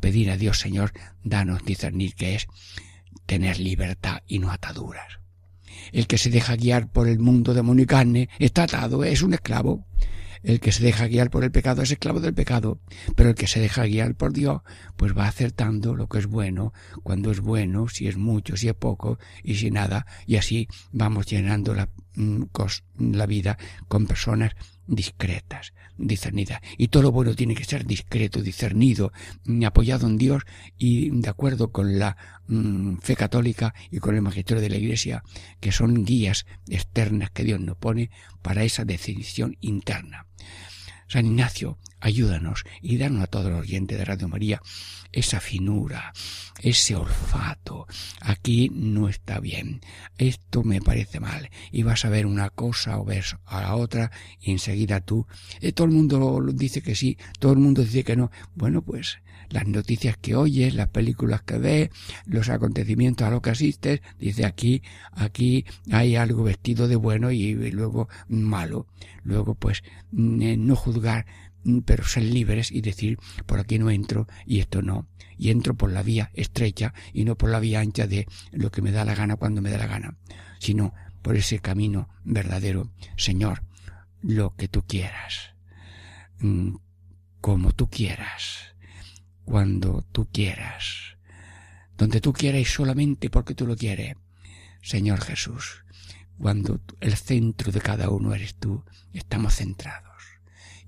pedir 0.00 0.30
a 0.30 0.36
Dios, 0.36 0.58
Señor, 0.58 0.92
danos 1.22 1.64
discernir 1.64 2.14
que 2.14 2.34
es 2.34 2.46
tener 3.26 3.58
libertad 3.58 4.22
y 4.26 4.38
no 4.38 4.50
ataduras. 4.50 5.20
El 5.92 6.06
que 6.06 6.18
se 6.18 6.30
deja 6.30 6.56
guiar 6.56 6.88
por 6.88 7.08
el 7.08 7.18
mundo 7.18 7.54
de 7.54 7.82
y 7.82 7.86
carne 7.86 8.28
está 8.38 8.64
atado, 8.64 9.04
es 9.04 9.22
un 9.22 9.34
esclavo. 9.34 9.86
El 10.42 10.60
que 10.60 10.72
se 10.72 10.82
deja 10.82 11.06
guiar 11.06 11.30
por 11.30 11.44
el 11.44 11.50
pecado 11.50 11.82
es 11.82 11.90
esclavo 11.90 12.20
del 12.20 12.34
pecado, 12.34 12.80
pero 13.14 13.30
el 13.30 13.34
que 13.34 13.46
se 13.46 13.60
deja 13.60 13.84
guiar 13.84 14.14
por 14.14 14.32
Dios, 14.32 14.62
pues 14.96 15.16
va 15.16 15.26
acertando 15.26 15.94
lo 15.94 16.08
que 16.08 16.18
es 16.18 16.26
bueno, 16.26 16.72
cuando 17.02 17.30
es 17.30 17.40
bueno, 17.40 17.88
si 17.88 18.08
es 18.08 18.16
mucho, 18.16 18.56
si 18.56 18.68
es 18.68 18.74
poco, 18.74 19.18
y 19.42 19.56
si 19.56 19.70
nada, 19.70 20.06
y 20.26 20.36
así 20.36 20.68
vamos 20.92 21.26
llenando 21.26 21.74
la, 21.74 21.88
la 22.98 23.26
vida 23.26 23.58
con 23.88 24.06
personas 24.06 24.52
discretas, 24.86 25.72
discernidas. 25.96 26.60
Y 26.76 26.88
todo 26.88 27.04
lo 27.04 27.12
bueno 27.12 27.34
tiene 27.34 27.54
que 27.54 27.64
ser 27.64 27.86
discreto, 27.86 28.42
discernido, 28.42 29.12
mm, 29.44 29.64
apoyado 29.64 30.06
en 30.06 30.18
Dios 30.18 30.42
y 30.76 31.10
de 31.10 31.28
acuerdo 31.28 31.70
con 31.70 31.98
la 31.98 32.16
mm, 32.48 32.96
fe 32.98 33.14
católica 33.14 33.74
y 33.90 33.98
con 33.98 34.14
el 34.16 34.22
magisterio 34.22 34.60
de 34.60 34.70
la 34.70 34.76
Iglesia, 34.76 35.22
que 35.60 35.72
son 35.72 36.04
guías 36.04 36.46
externas 36.68 37.30
que 37.30 37.44
Dios 37.44 37.60
nos 37.60 37.76
pone 37.76 38.10
para 38.42 38.64
esa 38.64 38.84
decisión 38.84 39.56
interna. 39.60 40.26
San 41.06 41.26
Ignacio, 41.26 41.78
ayúdanos 42.00 42.64
y 42.82 42.98
danos 42.98 43.22
a 43.22 43.26
todos 43.26 43.50
los 43.50 43.60
oyentes 43.60 43.98
de 43.98 44.04
Radio 44.04 44.28
María 44.28 44.60
esa 45.12 45.40
finura, 45.40 46.12
ese 46.62 46.94
olfato. 46.94 47.86
Aquí 48.20 48.70
no 48.72 49.08
está 49.08 49.40
bien. 49.40 49.80
Esto 50.18 50.62
me 50.62 50.80
parece 50.80 51.20
mal. 51.20 51.50
Y 51.72 51.82
vas 51.82 52.04
a 52.04 52.10
ver 52.10 52.26
una 52.26 52.50
cosa 52.50 52.98
o 52.98 53.04
ves 53.04 53.36
a 53.46 53.60
la 53.62 53.74
otra 53.74 54.10
y 54.40 54.52
enseguida 54.52 55.00
tú. 55.00 55.26
Eh, 55.60 55.72
todo 55.72 55.86
el 55.86 55.92
mundo 55.92 56.40
dice 56.52 56.82
que 56.82 56.94
sí, 56.94 57.18
todo 57.38 57.52
el 57.52 57.58
mundo 57.58 57.82
dice 57.82 58.04
que 58.04 58.16
no. 58.16 58.30
Bueno, 58.54 58.82
pues 58.82 59.18
las 59.48 59.66
noticias 59.66 60.16
que 60.16 60.36
oyes, 60.36 60.74
las 60.74 60.88
películas 60.88 61.42
que 61.42 61.58
ves, 61.58 61.90
los 62.24 62.48
acontecimientos 62.48 63.26
a 63.26 63.30
los 63.30 63.42
que 63.42 63.50
asistes, 63.50 64.00
dice 64.18 64.46
aquí, 64.46 64.82
aquí 65.12 65.64
hay 65.90 66.14
algo 66.14 66.44
vestido 66.44 66.86
de 66.86 66.96
bueno 66.96 67.32
y, 67.32 67.54
luego 67.72 68.08
malo. 68.28 68.86
Luego, 69.24 69.54
pues, 69.56 69.82
mm, 70.12 70.42
eh, 70.42 70.56
no 70.56 70.76
juzgar, 70.76 71.26
pero 71.84 72.04
ser 72.04 72.24
libres 72.24 72.70
y 72.70 72.80
decir, 72.80 73.18
por 73.46 73.60
aquí 73.60 73.78
no 73.78 73.90
entro 73.90 74.26
y 74.46 74.60
esto 74.60 74.82
no. 74.82 75.06
Y 75.36 75.50
entro 75.50 75.74
por 75.74 75.90
la 75.90 76.02
vía 76.02 76.30
estrecha 76.34 76.92
y 77.12 77.24
no 77.24 77.36
por 77.36 77.50
la 77.50 77.60
vía 77.60 77.80
ancha 77.80 78.06
de 78.06 78.26
lo 78.52 78.70
que 78.70 78.82
me 78.82 78.92
da 78.92 79.04
la 79.04 79.14
gana 79.14 79.36
cuando 79.36 79.62
me 79.62 79.70
da 79.70 79.78
la 79.78 79.86
gana, 79.86 80.18
sino 80.58 80.92
por 81.22 81.36
ese 81.36 81.60
camino 81.60 82.08
verdadero. 82.24 82.92
Señor, 83.16 83.62
lo 84.22 84.54
que 84.54 84.68
tú 84.68 84.84
quieras, 84.86 85.54
mm, 86.40 86.74
como 87.40 87.72
tú 87.72 87.88
quieras 87.88 88.70
cuando 89.44 90.04
tú 90.12 90.28
quieras, 90.30 91.16
donde 91.98 92.20
tú 92.20 92.32
quieras 92.32 92.60
y 92.60 92.64
solamente 92.64 93.30
porque 93.30 93.54
tú 93.54 93.66
lo 93.66 93.76
quieres. 93.76 94.14
Señor 94.80 95.20
Jesús, 95.20 95.84
cuando 96.38 96.80
el 97.00 97.16
centro 97.16 97.72
de 97.72 97.80
cada 97.80 98.10
uno 98.10 98.32
eres 98.32 98.54
tú, 98.54 98.84
estamos 99.12 99.56
centrados. 99.56 100.22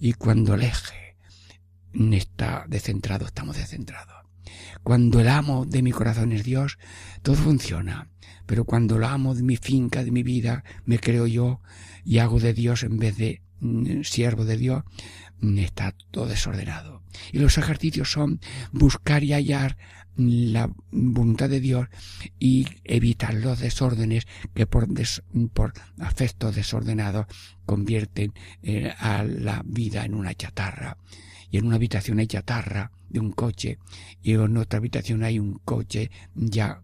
Y 0.05 0.15
cuando 0.15 0.55
el 0.55 0.63
eje 0.63 1.17
está 1.95 2.67
descentrado, 2.67 3.25
estamos 3.25 3.57
descentrados. 3.57 4.27
Cuando 4.83 5.21
el 5.21 5.29
amo 5.29 5.65
de 5.65 5.81
mi 5.81 5.93
corazón 5.93 6.33
es 6.33 6.43
Dios, 6.43 6.77
todo 7.23 7.37
funciona. 7.37 8.09
Pero 8.45 8.65
cuando 8.65 8.97
el 8.97 9.05
amo 9.05 9.37
de 9.37 9.45
mi 9.45 9.57
finca, 9.57 10.03
de 10.03 10.11
mi 10.11 10.25
vida, 10.25 10.65
me 10.85 10.99
creo 10.99 11.29
yo 11.29 11.61
y 12.05 12.19
hago 12.19 12.41
de 12.41 12.53
Dios 12.53 12.83
en 12.83 12.99
vez 12.99 13.17
de 13.17 13.43
mm, 13.61 14.03
siervo 14.03 14.45
de 14.45 14.57
Dios, 14.57 14.83
está 15.59 15.95
todo 16.11 16.27
desordenado. 16.27 17.05
Y 17.31 17.39
los 17.39 17.57
ejercicios 17.57 18.11
son 18.11 18.41
buscar 18.73 19.23
y 19.23 19.35
hallar 19.35 19.79
la 20.17 20.71
voluntad 20.91 21.49
de 21.49 21.61
Dios 21.61 21.89
y 22.39 22.67
evitar 22.85 23.35
los 23.35 23.61
desórdenes 23.61 24.27
que 24.55 24.67
por, 24.67 24.89
por 25.53 25.73
afectos 25.99 26.55
desordenados 26.55 27.27
convierten 27.67 28.33
eh, 28.63 28.93
a 28.99 29.25
la 29.25 29.63
vida 29.65 30.05
en 30.05 30.15
una 30.15 30.35
chatarra. 30.35 30.99
Y 31.51 31.59
en 31.59 31.67
una 31.67 31.77
habitación 31.77 32.19
hay 32.19 32.27
chatarra 32.27 32.91
de 33.11 33.21
un 33.21 33.33
coche 33.33 33.79
y 34.23 34.33
en 34.33 34.57
otra 34.57 34.79
habitación 34.79 35.23
hay 35.23 35.39
un 35.39 35.61
coche 35.65 36.11
ya 36.35 36.83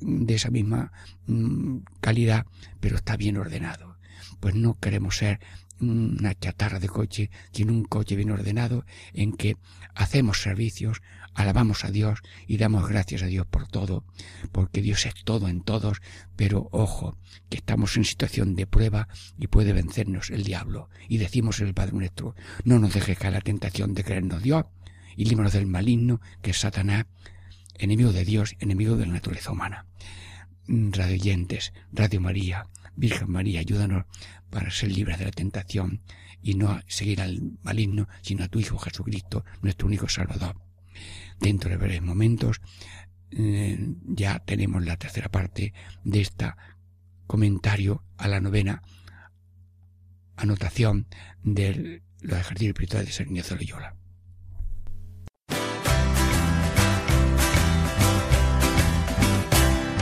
de 0.00 0.34
esa 0.34 0.50
misma 0.50 0.92
mm, 1.26 1.78
calidad, 2.00 2.46
pero 2.80 2.96
está 2.96 3.16
bien 3.16 3.36
ordenado. 3.36 3.96
Pues 4.40 4.54
no 4.54 4.74
queremos 4.74 5.16
ser 5.16 5.40
una 5.80 6.34
chatarra 6.34 6.78
de 6.78 6.88
coche, 6.88 7.30
sino 7.52 7.72
un 7.72 7.84
coche 7.84 8.16
bien 8.16 8.30
ordenado 8.30 8.84
en 9.12 9.32
que 9.32 9.56
hacemos 9.94 10.40
servicios, 10.40 11.02
alabamos 11.36 11.84
a 11.84 11.90
Dios 11.90 12.20
y 12.46 12.56
damos 12.56 12.88
gracias 12.88 13.22
a 13.22 13.26
Dios 13.26 13.46
por 13.46 13.68
todo, 13.68 14.04
porque 14.52 14.82
Dios 14.82 15.06
es 15.06 15.14
todo 15.24 15.48
en 15.48 15.62
todos, 15.62 15.98
pero 16.34 16.68
ojo, 16.72 17.16
que 17.48 17.58
estamos 17.58 17.96
en 17.96 18.04
situación 18.04 18.56
de 18.56 18.66
prueba 18.66 19.08
y 19.38 19.46
puede 19.46 19.72
vencernos 19.72 20.30
el 20.30 20.44
diablo. 20.44 20.88
Y 21.08 21.18
decimos 21.18 21.60
el 21.60 21.74
Padre 21.74 21.92
nuestro, 21.92 22.34
no 22.64 22.78
nos 22.78 22.94
dejes 22.94 23.18
caer 23.18 23.34
la 23.34 23.40
tentación 23.40 23.94
de 23.94 24.02
creernos 24.02 24.42
Dios 24.42 24.64
y 25.16 25.26
líbranos 25.26 25.52
del 25.52 25.66
maligno, 25.66 26.20
que 26.42 26.50
es 26.50 26.58
Satanás, 26.58 27.06
enemigo 27.78 28.12
de 28.12 28.24
Dios, 28.24 28.56
enemigo 28.58 28.96
de 28.96 29.06
la 29.06 29.12
naturaleza 29.12 29.52
humana. 29.52 29.86
Radio 30.66 31.14
oyentes, 31.14 31.72
Radio 31.92 32.20
María, 32.20 32.66
Virgen 32.96 33.30
María, 33.30 33.60
ayúdanos 33.60 34.06
para 34.50 34.70
ser 34.70 34.90
libres 34.90 35.18
de 35.18 35.26
la 35.26 35.30
tentación 35.30 36.00
y 36.42 36.54
no 36.54 36.80
seguir 36.86 37.20
al 37.20 37.58
maligno, 37.62 38.08
sino 38.22 38.44
a 38.44 38.48
tu 38.48 38.58
Hijo 38.58 38.78
Jesucristo, 38.78 39.44
nuestro 39.62 39.86
único 39.86 40.08
Salvador. 40.08 40.56
Dentro 41.40 41.70
de 41.70 41.76
breves 41.76 42.02
momentos 42.02 42.60
eh, 43.30 43.94
ya 44.06 44.38
tenemos 44.40 44.84
la 44.84 44.96
tercera 44.96 45.28
parte 45.28 45.74
de 46.04 46.20
este 46.20 46.46
comentario 47.26 48.02
a 48.16 48.28
la 48.28 48.40
novena 48.40 48.82
anotación 50.36 51.06
de 51.42 52.02
los 52.20 52.38
ejercicios 52.38 52.70
espirituales 52.70 53.08
de 53.08 53.12
San 53.12 53.26
Ignacio 53.26 53.56
Loyola. 53.56 53.94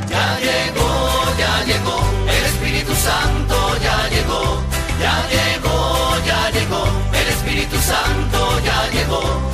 Ya 0.09 0.39
llegó, 0.39 1.39
ya 1.39 1.65
llegó 1.65 2.15
el 2.29 2.45
Espíritu 2.45 2.95
Santo 2.95 3.55
ya 3.83 4.09
llegó, 4.09 4.63
ya 5.01 5.29
llegó, 5.29 6.27
ya 6.27 6.51
llegó, 6.51 6.85
el 7.13 7.29
Espíritu 7.29 7.77
Santo 7.77 8.61
ya 8.65 8.91
llegó. 8.91 9.54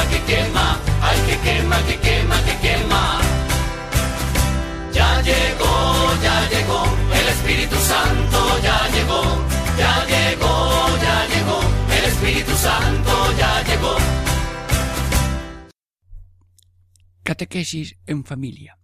quema, 0.00 0.08
que 0.08 0.20
quema, 0.24 0.80
ay 1.02 1.18
que 1.26 1.36
quema, 1.38 1.82
que 1.86 1.98
quema, 1.98 2.44
que 2.44 2.56
quema. 2.60 3.20
Ya 4.92 5.22
llegó, 5.22 6.22
ya 6.22 6.48
llegó, 6.48 6.84
el 7.12 7.28
Espíritu 7.28 7.76
Santo 7.76 8.38
ya 8.62 8.88
llegó, 8.88 9.22
ya 9.78 10.06
llegó, 10.06 10.98
ya 11.02 11.26
llegó, 11.28 11.60
el 11.96 12.04
Espíritu 12.04 12.52
Santo 12.56 13.12
ya 13.38 13.62
llegó. 13.62 13.96
Catequesis 17.22 17.96
en 18.06 18.24
familia. 18.24 18.78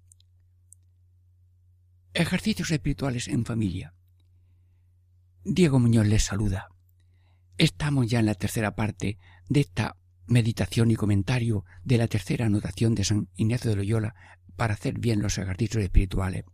Ejercicios 2.15 2.71
espirituales 2.71 3.29
en 3.29 3.45
familia. 3.45 3.95
Diego 5.45 5.79
Muñoz 5.79 6.07
les 6.07 6.25
saluda. 6.25 6.69
Estamos 7.59 8.07
ya 8.09 8.21
en 8.21 8.27
la 8.27 8.35
tercera 8.35 8.75
parte 8.75 9.19
de 9.49 9.61
esta 9.61 9.97
meditación 10.27 10.91
y 10.91 10.97
comentario 10.97 11.65
de 11.85 11.99
la 11.99 12.09
tercera 12.09 12.47
anotación 12.47 12.95
de 12.95 13.05
San 13.05 13.29
Ignacio 13.37 13.71
de 13.71 13.77
Loyola 13.77 14.15
para 14.57 14.75
hacer 14.75 14.99
bien 14.99 15.23
los 15.23 15.39
ejercicios 15.39 15.85
espirituales. 15.85 16.45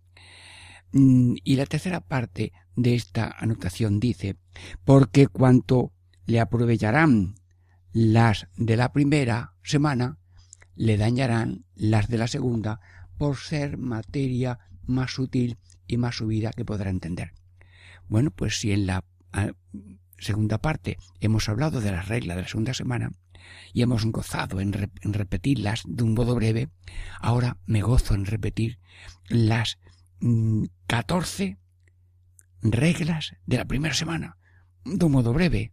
Mm, 0.92 1.35
y 1.42 1.56
la 1.56 1.66
tercera 1.66 2.00
parte 2.00 2.52
de 2.76 2.94
esta 2.94 3.30
anotación 3.38 4.00
dice, 4.00 4.37
porque 4.85 5.26
cuanto 5.26 5.92
le 6.26 6.40
aprovecharán 6.40 7.35
las 7.92 8.48
de 8.56 8.76
la 8.76 8.92
primera 8.92 9.54
semana, 9.62 10.18
le 10.74 10.96
dañarán 10.96 11.64
las 11.74 12.08
de 12.08 12.18
la 12.18 12.28
segunda 12.28 12.80
por 13.18 13.37
ser 13.37 13.78
materia 13.78 14.58
más 14.85 15.12
sutil 15.12 15.58
y 15.87 15.96
más 15.96 16.16
subida 16.16 16.52
que 16.52 16.64
podrá 16.64 16.90
entender. 16.90 17.32
Bueno, 18.08 18.30
pues 18.30 18.58
si 18.58 18.72
en 18.72 18.87
la 18.87 19.04
ah, 19.32 19.52
segunda 20.18 20.58
parte 20.58 20.98
hemos 21.20 21.48
hablado 21.48 21.80
de 21.80 21.92
las 21.92 22.08
reglas 22.08 22.37
de 22.37 22.42
la 22.42 22.48
segunda 22.48 22.74
semana 22.74 23.12
y 23.72 23.83
hemos 23.83 24.05
gozado 24.07 24.61
en, 24.61 24.72
repetirlas 25.02 25.83
de 25.87 26.05
un 26.05 26.14
modo 26.14 26.35
breve, 26.35 26.68
ahora 27.20 27.59
me 27.66 27.83
gozo 27.83 28.14
en 28.14 28.26
repetir 28.26 28.78
las 29.28 29.78
mm, 30.20 30.64
catorce 30.87 31.59
reglas 32.62 33.35
de 33.46 33.57
la 33.57 33.64
primera 33.64 33.94
semana 33.94 34.37
de 34.85 35.05
un 35.05 35.12
modo 35.12 35.33
breve. 35.33 35.72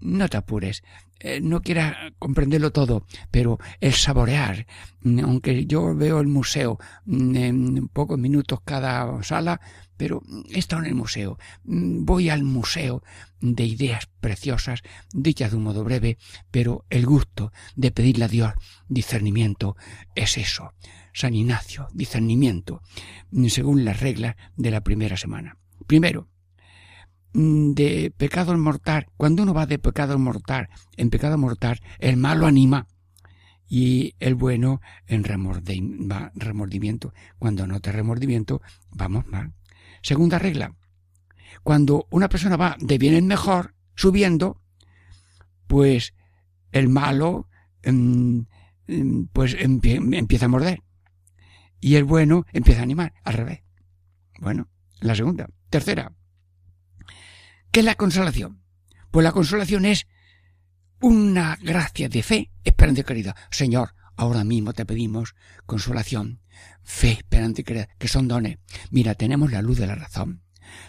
No 0.00 0.28
te 0.28 0.36
apures, 0.36 0.82
eh, 1.18 1.40
no 1.40 1.62
quieras 1.62 1.96
comprenderlo 2.18 2.72
todo, 2.72 3.06
pero 3.30 3.58
el 3.80 3.94
saborear, 3.94 4.66
mm, 5.00 5.20
aunque 5.20 5.64
yo 5.64 5.94
veo 5.94 6.20
el 6.20 6.26
museo 6.26 6.78
mm, 7.06 7.36
en 7.36 7.88
pocos 7.88 8.18
minutos 8.18 8.60
cada 8.64 9.22
sala, 9.22 9.60
pero 9.96 10.22
he 10.50 10.58
estado 10.58 10.82
en 10.82 10.88
el 10.88 10.94
museo, 10.94 11.38
mm, 11.64 12.04
voy 12.04 12.28
al 12.28 12.44
museo 12.44 13.02
de 13.40 13.64
ideas 13.64 14.08
preciosas, 14.20 14.82
dichas 15.12 15.52
de 15.52 15.56
un 15.56 15.62
modo 15.62 15.84
breve, 15.84 16.18
pero 16.50 16.84
el 16.90 17.06
gusto 17.06 17.50
de 17.76 17.90
pedirle 17.90 18.26
a 18.26 18.28
Dios 18.28 18.52
discernimiento 18.88 19.76
es 20.14 20.36
eso. 20.36 20.74
San 21.14 21.34
Ignacio, 21.34 21.88
discernimiento, 21.94 22.82
según 23.48 23.86
las 23.86 24.00
reglas 24.00 24.36
de 24.56 24.70
la 24.70 24.82
primera 24.82 25.16
semana. 25.16 25.56
Primero, 25.86 26.28
de 27.32 28.12
pecado 28.16 28.56
mortal, 28.56 29.06
cuando 29.16 29.42
uno 29.42 29.52
va 29.52 29.66
de 29.66 29.78
pecado 29.78 30.18
mortal 30.18 30.68
en 30.96 31.10
pecado 31.10 31.36
mortal, 31.36 31.80
el 31.98 32.16
malo 32.16 32.46
anima 32.46 32.86
y 33.68 34.14
el 34.20 34.34
bueno 34.34 34.80
en 35.06 35.24
remordimiento. 35.24 37.12
Cuando 37.38 37.66
no 37.66 37.80
te 37.80 37.92
remordimiento, 37.92 38.62
vamos 38.90 39.26
mal. 39.26 39.52
Segunda 40.02 40.38
regla. 40.38 40.74
Cuando 41.62 42.06
una 42.10 42.28
persona 42.28 42.56
va 42.56 42.76
de 42.78 42.98
bien 42.98 43.14
en 43.14 43.26
mejor, 43.26 43.74
subiendo, 43.94 44.60
pues 45.66 46.14
el 46.70 46.88
malo 46.88 47.48
mm, 47.84 48.40
mm, 48.88 49.24
pues 49.32 49.56
empieza 49.58 50.46
a 50.46 50.48
morder. 50.48 50.82
Y 51.80 51.96
el 51.96 52.04
bueno 52.04 52.46
empieza 52.52 52.80
a 52.80 52.84
animar, 52.84 53.14
al 53.24 53.34
revés. 53.34 53.62
Bueno, 54.40 54.68
la 55.00 55.14
segunda. 55.14 55.48
Tercera. 55.70 56.12
¿Qué 57.76 57.80
es 57.80 57.84
la 57.84 57.94
consolación? 57.94 58.62
Pues 59.10 59.22
la 59.22 59.32
consolación 59.32 59.84
es 59.84 60.06
una 61.02 61.58
gracia 61.60 62.08
de 62.08 62.22
fe, 62.22 62.50
esperanza 62.64 63.02
y 63.02 63.04
caridad. 63.04 63.36
Señor, 63.50 63.94
ahora 64.16 64.44
mismo 64.44 64.72
te 64.72 64.86
pedimos 64.86 65.34
consolación, 65.66 66.40
fe, 66.84 67.10
esperanza 67.10 67.60
y 67.60 67.64
caridad, 67.64 67.88
que 67.98 68.08
son 68.08 68.28
dones. 68.28 68.56
Mira, 68.90 69.14
tenemos 69.14 69.52
la 69.52 69.60
luz 69.60 69.76
de 69.76 69.86
la 69.86 69.94
razón. 69.94 70.42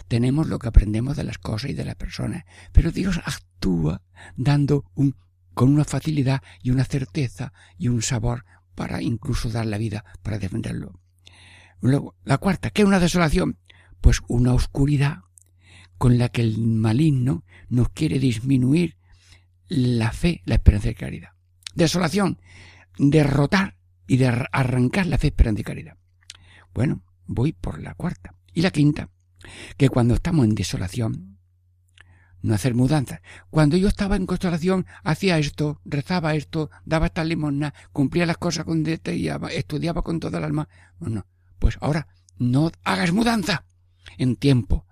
Tenemos 0.08 0.48
lo 0.48 0.58
que 0.58 0.68
aprendemos 0.68 1.14
de 1.18 1.24
las 1.24 1.36
cosas 1.36 1.72
y 1.72 1.74
de 1.74 1.84
las 1.84 1.96
personas. 1.96 2.44
Pero 2.72 2.90
Dios 2.90 3.20
actúa 3.22 4.00
dando 4.38 4.90
un, 4.94 5.14
con 5.52 5.70
una 5.70 5.84
facilidad 5.84 6.42
y 6.62 6.70
una 6.70 6.86
certeza 6.86 7.52
y 7.76 7.88
un 7.88 8.00
sabor 8.00 8.46
para 8.74 9.02
incluso 9.02 9.50
dar 9.50 9.66
la 9.66 9.76
vida 9.76 10.06
para 10.22 10.38
defenderlo. 10.38 10.98
Luego, 11.82 12.16
la 12.24 12.38
cuarta, 12.38 12.70
¿qué 12.70 12.80
es 12.80 12.88
una 12.88 12.98
desolación? 12.98 13.58
Pues 14.00 14.22
una 14.26 14.54
oscuridad 14.54 15.27
con 15.98 16.16
la 16.16 16.28
que 16.28 16.42
el 16.42 16.58
maligno 16.58 17.44
nos 17.68 17.90
quiere 17.90 18.18
disminuir 18.18 18.96
la 19.68 20.12
fe, 20.12 20.42
la 20.46 20.54
esperanza 20.54 20.90
y 20.90 20.94
caridad. 20.94 21.30
Desolación, 21.74 22.40
derrotar 22.96 23.76
y 24.06 24.16
de 24.16 24.28
arrancar 24.28 25.06
la 25.06 25.18
fe, 25.18 25.28
esperanza 25.28 25.60
y 25.60 25.64
caridad. 25.64 25.96
Bueno, 26.72 27.02
voy 27.26 27.52
por 27.52 27.82
la 27.82 27.94
cuarta. 27.94 28.34
Y 28.54 28.62
la 28.62 28.70
quinta, 28.70 29.10
que 29.76 29.88
cuando 29.88 30.14
estamos 30.14 30.44
en 30.44 30.54
desolación, 30.54 31.38
no 32.40 32.54
hacer 32.54 32.74
mudanzas. 32.74 33.20
Cuando 33.50 33.76
yo 33.76 33.88
estaba 33.88 34.16
en 34.16 34.26
consolación, 34.26 34.86
hacía 35.02 35.38
esto, 35.38 35.80
rezaba 35.84 36.34
esto, 36.34 36.70
daba 36.84 37.06
esta 37.06 37.24
limosna, 37.24 37.74
cumplía 37.92 38.26
las 38.26 38.38
cosas 38.38 38.64
con 38.64 38.84
detallaba, 38.84 39.48
estudiaba 39.48 40.02
con 40.02 40.20
toda 40.20 40.38
el 40.38 40.44
alma. 40.44 40.68
Bueno, 40.98 41.26
pues 41.58 41.76
ahora 41.80 42.08
no 42.38 42.70
hagas 42.84 43.12
mudanza 43.12 43.64
en 44.16 44.36
tiempo 44.36 44.86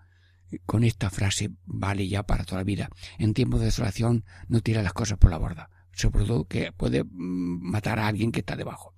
con 0.65 0.85
esta 0.85 1.11
frase 1.11 1.51
vale 1.65 2.09
ya 2.09 2.23
para 2.23 2.45
toda 2.45 2.61
la 2.61 2.65
vida. 2.65 2.89
En 3.19 3.35
tiempos 3.35 3.61
de 3.61 3.67
desolación 3.67 4.25
no 4.49 4.61
tira 4.61 4.83
las 4.83 4.93
cosas 4.93 5.19
por 5.19 5.31
la 5.31 5.39
borda, 5.39 5.71
sobre 5.93 6.25
todo 6.25 6.47
que 6.47 6.73
puede 6.73 7.05
mm, 7.05 7.71
matar 7.71 7.99
a 7.99 8.07
alguien 8.07 8.33
que 8.33 8.41
está 8.41 8.57
debajo, 8.57 8.95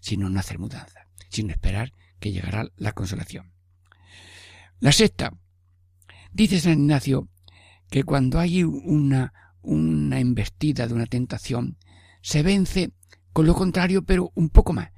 sino 0.00 0.28
no 0.28 0.40
hacer 0.40 0.58
mudanza, 0.58 1.06
sino 1.28 1.52
esperar 1.52 1.92
que 2.20 2.32
llegará 2.32 2.68
la 2.76 2.92
consolación. 2.92 3.52
La 4.80 4.92
sexta, 4.92 5.32
dice 6.32 6.60
San 6.60 6.80
Ignacio 6.80 7.28
que 7.90 8.04
cuando 8.04 8.38
hay 8.38 8.64
una, 8.64 9.32
una 9.60 10.18
embestida 10.18 10.86
de 10.86 10.94
una 10.94 11.06
tentación, 11.06 11.78
se 12.22 12.42
vence 12.42 12.92
con 13.32 13.46
lo 13.46 13.54
contrario, 13.54 14.02
pero 14.04 14.32
un 14.34 14.48
poco 14.50 14.72
más. 14.72 14.92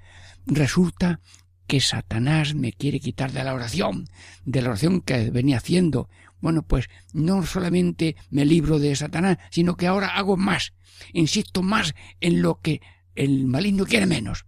Resulta 0.46 1.20
que 1.66 1.80
Satanás 1.80 2.54
me 2.54 2.72
quiere 2.72 3.00
quitar 3.00 3.32
de 3.32 3.44
la 3.44 3.54
oración, 3.54 4.06
de 4.44 4.62
la 4.62 4.70
oración 4.70 5.00
que 5.00 5.30
venía 5.30 5.58
haciendo. 5.58 6.08
Bueno, 6.40 6.62
pues 6.62 6.88
no 7.12 7.44
solamente 7.44 8.16
me 8.30 8.44
libro 8.44 8.78
de 8.78 8.94
Satanás, 8.96 9.38
sino 9.50 9.76
que 9.76 9.86
ahora 9.86 10.08
hago 10.08 10.36
más, 10.36 10.74
insisto 11.12 11.62
más 11.62 11.94
en 12.20 12.42
lo 12.42 12.60
que 12.60 12.80
el 13.14 13.46
maligno 13.46 13.86
quiere 13.86 14.06
menos. 14.06 14.44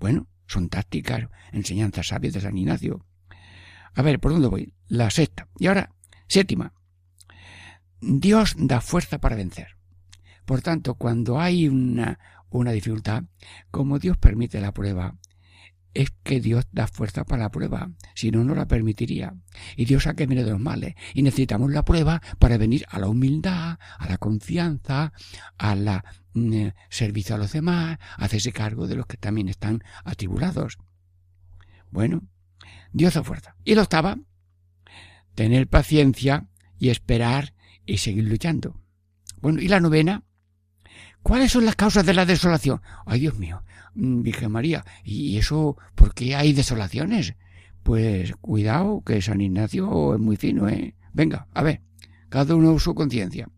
Bueno, 0.00 0.28
son 0.46 0.68
tácticas, 0.68 1.28
enseñanzas 1.52 2.08
sabias 2.08 2.34
de 2.34 2.40
San 2.40 2.56
Ignacio. 2.56 3.04
A 3.94 4.02
ver, 4.02 4.18
¿por 4.20 4.32
dónde 4.32 4.48
voy? 4.48 4.74
La 4.88 5.10
sexta. 5.10 5.48
Y 5.58 5.66
ahora, 5.66 5.92
séptima. 6.26 6.72
Dios 8.00 8.54
da 8.56 8.80
fuerza 8.80 9.18
para 9.18 9.36
vencer. 9.36 9.76
Por 10.44 10.62
tanto, 10.62 10.94
cuando 10.94 11.40
hay 11.40 11.68
una, 11.68 12.18
una 12.48 12.72
dificultad, 12.72 13.24
como 13.70 13.98
Dios 13.98 14.16
permite 14.16 14.60
la 14.60 14.72
prueba, 14.72 15.16
es 15.94 16.10
que 16.22 16.40
Dios 16.40 16.66
da 16.72 16.86
fuerza 16.86 17.24
para 17.24 17.42
la 17.44 17.50
prueba, 17.50 17.90
si 18.14 18.30
no, 18.30 18.44
no 18.44 18.54
la 18.54 18.68
permitiría. 18.68 19.34
Y 19.76 19.84
Dios 19.84 20.04
saque 20.04 20.26
viene 20.26 20.44
de 20.44 20.50
los 20.50 20.60
males. 20.60 20.94
Y 21.14 21.22
necesitamos 21.22 21.70
la 21.72 21.84
prueba 21.84 22.22
para 22.38 22.58
venir 22.58 22.84
a 22.88 22.98
la 22.98 23.08
humildad, 23.08 23.78
a 23.98 24.08
la 24.08 24.18
confianza, 24.18 25.12
a 25.56 25.74
la 25.74 26.04
mm, 26.34 26.68
servicio 26.90 27.34
a 27.34 27.38
los 27.38 27.52
demás, 27.52 27.98
a 28.16 28.24
hacerse 28.24 28.52
cargo 28.52 28.86
de 28.86 28.96
los 28.96 29.06
que 29.06 29.16
también 29.16 29.48
están 29.48 29.82
atribulados. 30.04 30.78
Bueno, 31.90 32.22
Dios 32.92 33.14
da 33.14 33.24
fuerza. 33.24 33.56
Y 33.64 33.74
lo 33.74 33.82
estaba. 33.82 34.18
Tener 35.34 35.68
paciencia 35.68 36.48
y 36.78 36.90
esperar 36.90 37.54
y 37.86 37.98
seguir 37.98 38.24
luchando. 38.24 38.80
Bueno, 39.40 39.60
y 39.60 39.68
la 39.68 39.80
novena. 39.80 40.24
¿Cuáles 41.22 41.52
son 41.52 41.64
las 41.64 41.76
causas 41.76 42.06
de 42.06 42.14
la 42.14 42.24
desolación? 42.24 42.80
Ay, 43.04 43.20
Dios 43.20 43.38
mío, 43.38 43.62
Virgen 43.98 44.52
María. 44.52 44.84
¿Y 45.04 45.36
eso 45.38 45.76
por 45.94 46.14
qué 46.14 46.36
hay 46.36 46.52
desolaciones? 46.52 47.34
Pues 47.82 48.34
cuidado, 48.40 49.02
que 49.04 49.20
San 49.20 49.40
Ignacio 49.40 50.14
es 50.14 50.20
muy 50.20 50.36
fino, 50.36 50.68
¿eh? 50.68 50.94
Venga, 51.12 51.48
a 51.52 51.62
ver, 51.62 51.82
cada 52.28 52.54
uno 52.54 52.78
su 52.78 52.94
conciencia. 52.94 53.48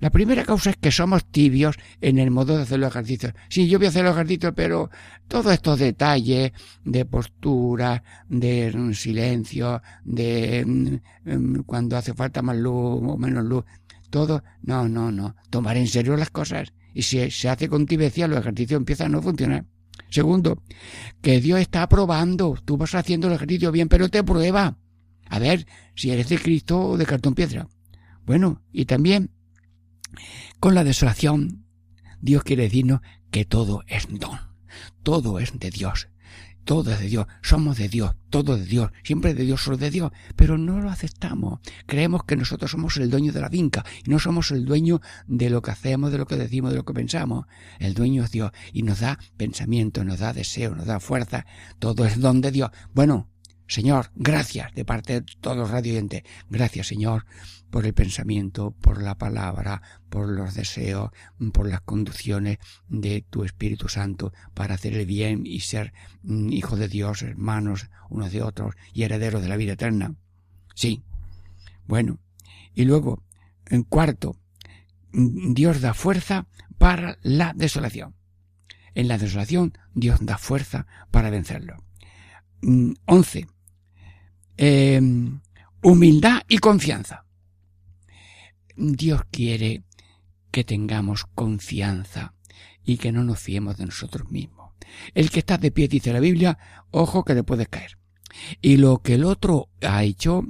La 0.00 0.10
primera 0.10 0.44
causa 0.44 0.70
es 0.70 0.76
que 0.76 0.90
somos 0.90 1.24
tibios 1.24 1.76
en 2.00 2.18
el 2.18 2.30
modo 2.30 2.56
de 2.56 2.62
hacer 2.62 2.78
los 2.78 2.90
ejercicios. 2.90 3.32
Sí, 3.48 3.68
yo 3.68 3.78
voy 3.78 3.86
a 3.86 3.88
hacer 3.88 4.04
los 4.04 4.14
ejercicios, 4.14 4.52
pero 4.54 4.90
todos 5.26 5.52
estos 5.52 5.78
detalles 5.78 6.52
de 6.84 7.04
postura, 7.04 8.02
de 8.28 8.92
silencio, 8.94 9.82
de 10.04 10.64
mm, 10.66 11.30
mm, 11.30 11.62
cuando 11.64 11.96
hace 11.96 12.12
falta 12.12 12.42
más 12.42 12.56
luz 12.56 13.00
o 13.02 13.16
menos 13.16 13.44
luz, 13.44 13.64
todo, 14.10 14.42
no, 14.62 14.88
no, 14.88 15.10
no. 15.10 15.36
Tomar 15.50 15.76
en 15.76 15.88
serio 15.88 16.16
las 16.16 16.30
cosas. 16.30 16.72
Y 16.92 17.02
si 17.02 17.30
se 17.30 17.48
hace 17.48 17.68
con 17.68 17.86
tibieza, 17.86 18.28
los 18.28 18.40
ejercicios 18.40 18.78
empiezan 18.78 19.06
a 19.06 19.16
no 19.16 19.22
funcionar. 19.22 19.64
Segundo, 20.10 20.62
que 21.22 21.40
Dios 21.40 21.60
está 21.60 21.88
probando. 21.88 22.56
Tú 22.64 22.76
vas 22.76 22.94
haciendo 22.94 23.28
el 23.28 23.34
ejercicio 23.34 23.72
bien, 23.72 23.88
pero 23.88 24.08
te 24.08 24.22
prueba. 24.22 24.78
A 25.28 25.38
ver 25.38 25.66
si 25.94 26.10
eres 26.10 26.28
de 26.28 26.38
Cristo 26.38 26.80
o 26.80 26.96
de 26.96 27.06
cartón 27.06 27.34
piedra. 27.34 27.68
Bueno, 28.24 28.62
y 28.72 28.84
también 28.86 29.30
Con 30.60 30.74
la 30.74 30.84
desolación, 30.84 31.66
Dios 32.20 32.42
quiere 32.42 32.64
decirnos 32.64 33.00
que 33.30 33.44
todo 33.44 33.82
es 33.86 34.06
don, 34.08 34.38
todo 35.02 35.38
es 35.38 35.58
de 35.58 35.70
Dios, 35.70 36.08
todo 36.66 36.90
es 36.90 36.98
de 36.98 37.06
Dios, 37.06 37.26
somos 37.42 37.78
de 37.78 37.88
Dios, 37.88 38.16
todo 38.28 38.56
de 38.56 38.66
Dios, 38.66 38.90
siempre 39.04 39.34
de 39.34 39.44
Dios, 39.44 39.62
solo 39.62 39.76
de 39.76 39.88
Dios, 39.88 40.10
pero 40.34 40.58
no 40.58 40.80
lo 40.80 40.90
aceptamos. 40.90 41.60
Creemos 41.86 42.24
que 42.24 42.36
nosotros 42.36 42.72
somos 42.72 42.96
el 42.96 43.08
dueño 43.08 43.32
de 43.32 43.40
la 43.40 43.48
finca 43.48 43.84
y 44.04 44.10
no 44.10 44.18
somos 44.18 44.50
el 44.50 44.64
dueño 44.64 45.00
de 45.28 45.48
lo 45.48 45.62
que 45.62 45.70
hacemos, 45.70 46.10
de 46.10 46.18
lo 46.18 46.26
que 46.26 46.36
decimos, 46.36 46.72
de 46.72 46.78
lo 46.78 46.84
que 46.84 46.92
pensamos. 46.92 47.46
El 47.78 47.94
dueño 47.94 48.24
es 48.24 48.32
Dios 48.32 48.50
y 48.72 48.82
nos 48.82 48.98
da 48.98 49.18
pensamiento, 49.36 50.04
nos 50.04 50.18
da 50.18 50.32
deseo, 50.32 50.74
nos 50.74 50.86
da 50.86 50.98
fuerza, 50.98 51.46
todo 51.78 52.04
es 52.04 52.20
don 52.20 52.40
de 52.40 52.50
Dios. 52.50 52.70
Bueno, 52.92 53.30
Señor, 53.68 54.10
gracias 54.14 54.72
de 54.74 54.84
parte 54.84 55.20
de 55.20 55.26
todos 55.40 55.56
los. 55.56 55.70
Gracias, 56.48 56.86
Señor, 56.86 57.26
por 57.70 57.84
el 57.84 57.94
pensamiento, 57.94 58.70
por 58.70 59.02
la 59.02 59.16
palabra, 59.16 59.82
por 60.08 60.28
los 60.28 60.54
deseos, 60.54 61.10
por 61.52 61.68
las 61.68 61.80
conducciones 61.80 62.58
de 62.88 63.24
tu 63.28 63.44
Espíritu 63.44 63.88
Santo 63.88 64.32
para 64.54 64.74
hacer 64.74 64.94
el 64.94 65.06
bien 65.06 65.46
y 65.46 65.60
ser 65.60 65.92
mm, 66.22 66.52
hijo 66.52 66.76
de 66.76 66.88
Dios, 66.88 67.22
hermanos 67.22 67.90
unos 68.08 68.32
de 68.32 68.42
otros 68.42 68.74
y 68.92 69.02
herederos 69.02 69.42
de 69.42 69.48
la 69.48 69.56
vida 69.56 69.72
eterna. 69.72 70.14
Sí. 70.74 71.02
Bueno. 71.86 72.18
Y 72.74 72.84
luego, 72.84 73.24
en 73.66 73.82
cuarto, 73.82 74.36
mm, 75.12 75.54
Dios 75.54 75.80
da 75.80 75.92
fuerza 75.92 76.46
para 76.78 77.18
la 77.22 77.52
desolación. 77.54 78.14
En 78.94 79.08
la 79.08 79.18
desolación, 79.18 79.76
Dios 79.94 80.18
da 80.22 80.38
fuerza 80.38 80.86
para 81.10 81.30
vencerlo. 81.30 81.82
Mm, 82.62 82.92
once. 83.06 83.46
Eh, 84.56 85.00
humildad 85.82 86.42
y 86.48 86.58
confianza. 86.58 87.24
Dios 88.76 89.22
quiere 89.30 89.84
que 90.50 90.64
tengamos 90.64 91.26
confianza 91.34 92.34
y 92.84 92.98
que 92.98 93.12
no 93.12 93.24
nos 93.24 93.40
fiemos 93.40 93.76
de 93.76 93.86
nosotros 93.86 94.30
mismos. 94.30 94.72
El 95.14 95.30
que 95.30 95.40
está 95.40 95.58
de 95.58 95.70
pie, 95.70 95.88
dice 95.88 96.12
la 96.12 96.20
Biblia, 96.20 96.58
ojo 96.90 97.24
que 97.24 97.34
le 97.34 97.42
puedes 97.42 97.68
caer. 97.68 97.98
Y 98.60 98.76
lo 98.76 98.98
que 98.98 99.14
el 99.14 99.24
otro 99.24 99.68
ha 99.82 100.04
hecho 100.04 100.44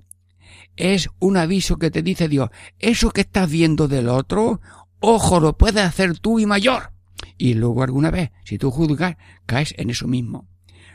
es 0.77 1.09
un 1.19 1.37
aviso 1.37 1.79
que 1.79 1.91
te 1.91 2.03
dice 2.03 2.29
Dios, 2.29 2.51
eso 2.79 3.11
que 3.11 3.23
estás 3.23 3.51
viendo 3.51 3.89
del 3.89 4.09
otro, 4.09 4.61
ojo, 5.01 5.41
lo 5.41 5.57
puedes 5.57 5.83
hacer 5.83 6.19
tú 6.19 6.39
y 6.39 6.47
mayor. 6.47 6.93
Y 7.39 7.55
luego 7.55 7.83
alguna 7.83 8.11
vez, 8.11 8.31
si 8.45 8.59
tú 8.59 8.71
juzgas, 8.71 9.17
caes 9.47 9.75
en 9.79 9.91
eso 9.91 10.07
mismo. 10.07 10.49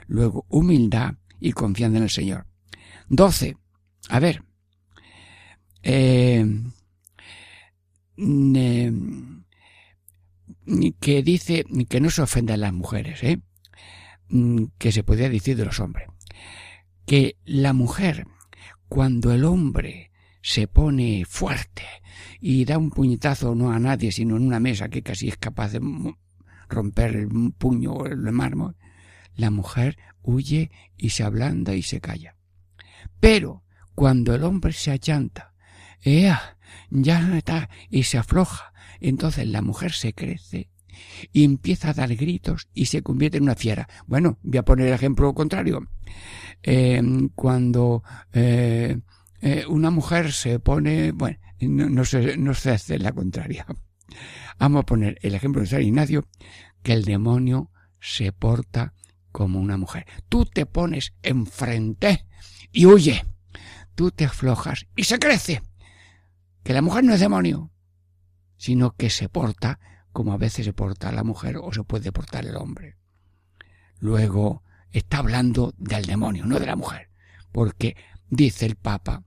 Luego, 0.08 0.46
humildad 0.50 1.16
y 1.40 1.52
confianza 1.54 1.98
en 1.98 2.04
el 2.04 2.10
Señor. 2.10 2.46
Doce. 3.14 3.58
A 4.08 4.20
ver. 4.22 4.42
Eh, 5.84 6.46
que 10.98 11.22
dice 11.22 11.66
que 11.90 12.00
no 12.00 12.10
se 12.10 12.22
ofendan 12.22 12.62
las 12.62 12.72
mujeres, 12.72 13.22
¿eh? 13.24 13.42
Mm, 14.30 14.68
que 14.78 14.94
se 14.94 15.04
podría 15.04 15.30
decir 15.30 15.58
de 15.58 15.66
los 15.66 15.82
hombres. 15.82 16.08
Que 17.06 17.36
la 17.44 17.74
mujer, 17.74 18.28
cuando 18.88 19.34
el 19.34 19.44
hombre 19.44 20.14
se 20.42 20.68
pone 20.68 21.26
fuerte 21.28 21.84
y 22.40 22.64
da 22.64 22.78
un 22.78 22.92
puñetazo 22.92 23.56
no 23.56 23.74
a 23.74 23.80
nadie, 23.80 24.14
sino 24.14 24.38
en 24.38 24.44
una 24.44 24.62
mesa 24.62 24.88
que 24.88 25.04
casi 25.04 25.28
es 25.28 25.36
capaz 25.36 25.74
de 25.74 25.82
romper 26.70 27.18
el 27.18 27.28
puño 27.58 27.92
o 27.92 28.06
el 28.06 28.20
mármol, 28.32 28.78
la 29.36 29.52
mujer 29.52 29.98
huye 30.22 30.72
y 30.96 31.10
se 31.10 31.24
ablanda 31.24 31.76
y 31.76 31.82
se 31.82 32.00
calla. 32.00 32.38
Pero 33.22 33.64
cuando 33.96 34.36
el 34.36 34.44
hombre 34.44 34.74
se 34.74 34.92
achanta, 34.92 35.54
¡ea! 36.02 36.58
ya 36.90 37.38
está 37.38 37.70
y 37.90 38.04
se 38.04 38.18
afloja. 38.18 38.74
Entonces 39.00 39.48
la 39.48 39.62
mujer 39.62 39.94
se 39.94 40.14
crece 40.14 40.70
y 41.32 41.44
empieza 41.44 41.90
a 41.90 41.94
dar 41.94 42.14
gritos 42.16 42.68
y 42.74 42.88
se 42.88 43.02
convierte 43.02 43.38
en 43.38 43.44
una 43.44 43.56
fiera. 43.56 43.88
Bueno, 44.08 44.38
voy 44.44 44.58
a 44.58 44.66
poner 44.66 44.88
el 44.88 44.94
ejemplo 44.94 45.34
contrario. 45.34 45.88
Eh, 46.64 47.02
cuando 47.36 48.04
eh, 48.34 49.00
eh, 49.42 49.66
una 49.68 49.92
mujer 49.92 50.32
se 50.32 50.60
pone, 50.60 51.12
bueno, 51.12 51.38
no, 51.62 52.06
se, 52.06 52.38
no 52.38 52.54
se 52.54 52.72
hace 52.72 52.98
la 52.98 53.12
contraria. 53.12 53.66
Vamos 54.60 54.82
a 54.82 54.86
poner 54.86 55.18
el 55.22 55.36
ejemplo 55.36 55.62
de 55.62 55.68
San 55.68 55.82
Ignacio, 55.82 56.28
que 56.84 56.94
el 56.94 57.06
demonio 57.06 57.72
se 58.00 58.32
porta 58.32 58.94
como 59.32 59.60
una 59.60 59.78
mujer. 59.78 60.06
Tú 60.28 60.46
te 60.46 60.66
pones 60.66 61.14
enfrente 61.24 62.26
y 62.72 62.86
huye. 62.86 63.26
Tú 63.96 64.12
te 64.12 64.26
aflojas 64.26 64.88
y 64.96 65.04
se 65.04 65.20
crece 65.20 65.62
que 66.64 66.74
la 66.74 66.82
mujer 66.82 67.04
no 67.04 67.14
es 67.14 67.20
demonio, 67.20 67.72
sino 68.58 68.96
que 68.96 69.10
se 69.10 69.30
porta 69.30 69.80
como 70.12 70.34
a 70.34 70.38
veces 70.38 70.66
se 70.66 70.74
porta 70.74 71.12
la 71.12 71.24
mujer 71.24 71.58
o 71.58 71.72
se 71.74 71.84
puede 71.84 72.12
portar 72.12 72.46
el 72.46 72.56
hombre. 72.56 72.98
Luego 74.00 74.64
está 74.92 75.20
hablando 75.20 75.74
del 75.78 76.06
demonio, 76.06 76.46
no 76.46 76.60
de 76.60 76.66
la 76.66 76.76
mujer, 76.76 77.10
porque 77.52 77.96
dice 78.30 78.66
el 78.66 78.76
Papa 78.76 79.24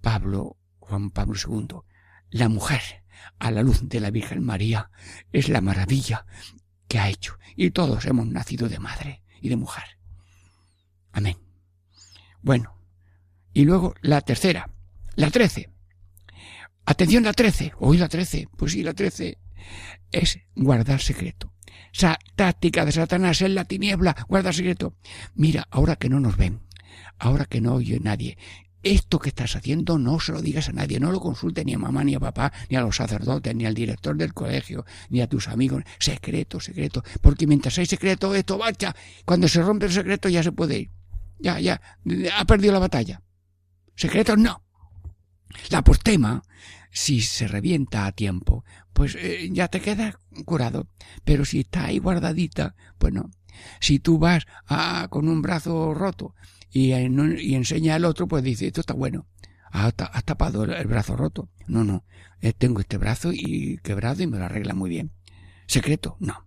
Pablo, 0.00 0.56
Juan 0.78 1.10
Pablo 1.10 1.34
II, 1.36 1.80
la 2.30 2.48
mujer 2.48 2.80
a 3.38 3.50
la 3.50 3.62
luz 3.62 3.88
de 3.88 4.00
la 4.00 4.10
Virgen 4.10 4.44
María 4.44 4.90
es 5.32 5.48
la 5.48 5.60
maravilla 5.60 6.26
que 6.86 6.98
ha 6.98 7.08
hecho 7.08 7.38
y 7.56 7.70
todos 7.70 8.06
hemos 8.06 8.26
nacido 8.26 8.68
de 8.68 8.78
madre 8.78 9.22
y 9.40 9.48
de 9.48 9.56
mujer. 9.56 9.84
Amén. 11.12 11.47
Bueno, 12.42 12.74
y 13.52 13.64
luego 13.64 13.94
la 14.02 14.20
tercera, 14.20 14.70
la 15.16 15.30
trece. 15.30 15.70
Atención 16.84 17.24
la 17.24 17.32
13, 17.32 17.72
hoy 17.80 17.98
la 17.98 18.08
13, 18.08 18.48
pues 18.56 18.72
sí, 18.72 18.82
la 18.82 18.94
13 18.94 19.38
es 20.10 20.38
guardar 20.54 21.00
secreto. 21.00 21.52
Esa 21.92 22.18
táctica 22.36 22.84
de 22.84 22.92
Satanás 22.92 23.42
en 23.42 23.54
la 23.54 23.64
tiniebla, 23.64 24.16
guardar 24.28 24.54
secreto. 24.54 24.94
Mira, 25.34 25.66
ahora 25.70 25.96
que 25.96 26.08
no 26.08 26.20
nos 26.20 26.36
ven, 26.36 26.60
ahora 27.18 27.44
que 27.44 27.60
no 27.60 27.74
oye 27.74 28.00
nadie, 28.00 28.38
esto 28.82 29.18
que 29.18 29.30
estás 29.30 29.56
haciendo 29.56 29.98
no 29.98 30.20
se 30.20 30.32
lo 30.32 30.40
digas 30.40 30.68
a 30.68 30.72
nadie, 30.72 31.00
no 31.00 31.10
lo 31.10 31.20
consulte 31.20 31.64
ni 31.64 31.74
a 31.74 31.78
mamá, 31.78 32.04
ni 32.04 32.14
a 32.14 32.20
papá, 32.20 32.52
ni 32.70 32.76
a 32.76 32.80
los 32.80 32.96
sacerdotes, 32.96 33.54
ni 33.54 33.66
al 33.66 33.74
director 33.74 34.16
del 34.16 34.32
colegio, 34.32 34.84
ni 35.10 35.20
a 35.20 35.28
tus 35.28 35.48
amigos. 35.48 35.82
Secreto, 35.98 36.60
secreto. 36.60 37.02
Porque 37.20 37.46
mientras 37.46 37.76
hay 37.78 37.86
secreto, 37.86 38.34
esto 38.34 38.56
bacha. 38.56 38.94
Cuando 39.24 39.48
se 39.48 39.62
rompe 39.62 39.86
el 39.86 39.92
secreto 39.92 40.28
ya 40.28 40.42
se 40.42 40.52
puede 40.52 40.78
ir. 40.78 40.90
Ya, 41.38 41.60
ya, 41.60 41.80
ha 42.36 42.44
perdido 42.44 42.72
la 42.72 42.78
batalla. 42.78 43.22
Secretos 43.94 44.38
no. 44.38 44.62
La 45.70 45.82
postema 45.82 46.42
si 46.90 47.20
se 47.20 47.46
revienta 47.46 48.06
a 48.06 48.12
tiempo, 48.12 48.64
pues 48.92 49.16
eh, 49.16 49.48
ya 49.52 49.68
te 49.68 49.80
quedas 49.80 50.16
curado. 50.44 50.88
Pero 51.24 51.44
si 51.44 51.60
está 51.60 51.86
ahí 51.86 51.98
guardadita, 51.98 52.74
pues 52.98 53.12
no. 53.12 53.30
Si 53.80 53.98
tú 53.98 54.18
vas 54.18 54.46
a, 54.66 55.08
con 55.10 55.28
un 55.28 55.42
brazo 55.42 55.94
roto 55.94 56.34
y, 56.70 56.92
y 56.92 57.54
enseña 57.54 57.94
al 57.94 58.04
otro, 58.04 58.28
pues 58.28 58.42
dice, 58.42 58.66
esto 58.66 58.80
está 58.80 58.94
bueno. 58.94 59.26
Has, 59.70 59.94
tapado 60.24 60.64
el, 60.64 60.86
brazo 60.86 61.16
roto. 61.16 61.50
No, 61.66 61.84
no. 61.84 62.04
Eh, 62.40 62.52
tengo 62.52 62.80
este 62.80 62.98
brazo 62.98 63.32
y 63.32 63.78
quebrado 63.82 64.22
y 64.22 64.26
me 64.26 64.38
lo 64.38 64.44
arregla 64.44 64.74
muy 64.74 64.88
bien. 64.88 65.12
Secreto, 65.66 66.16
no. 66.20 66.46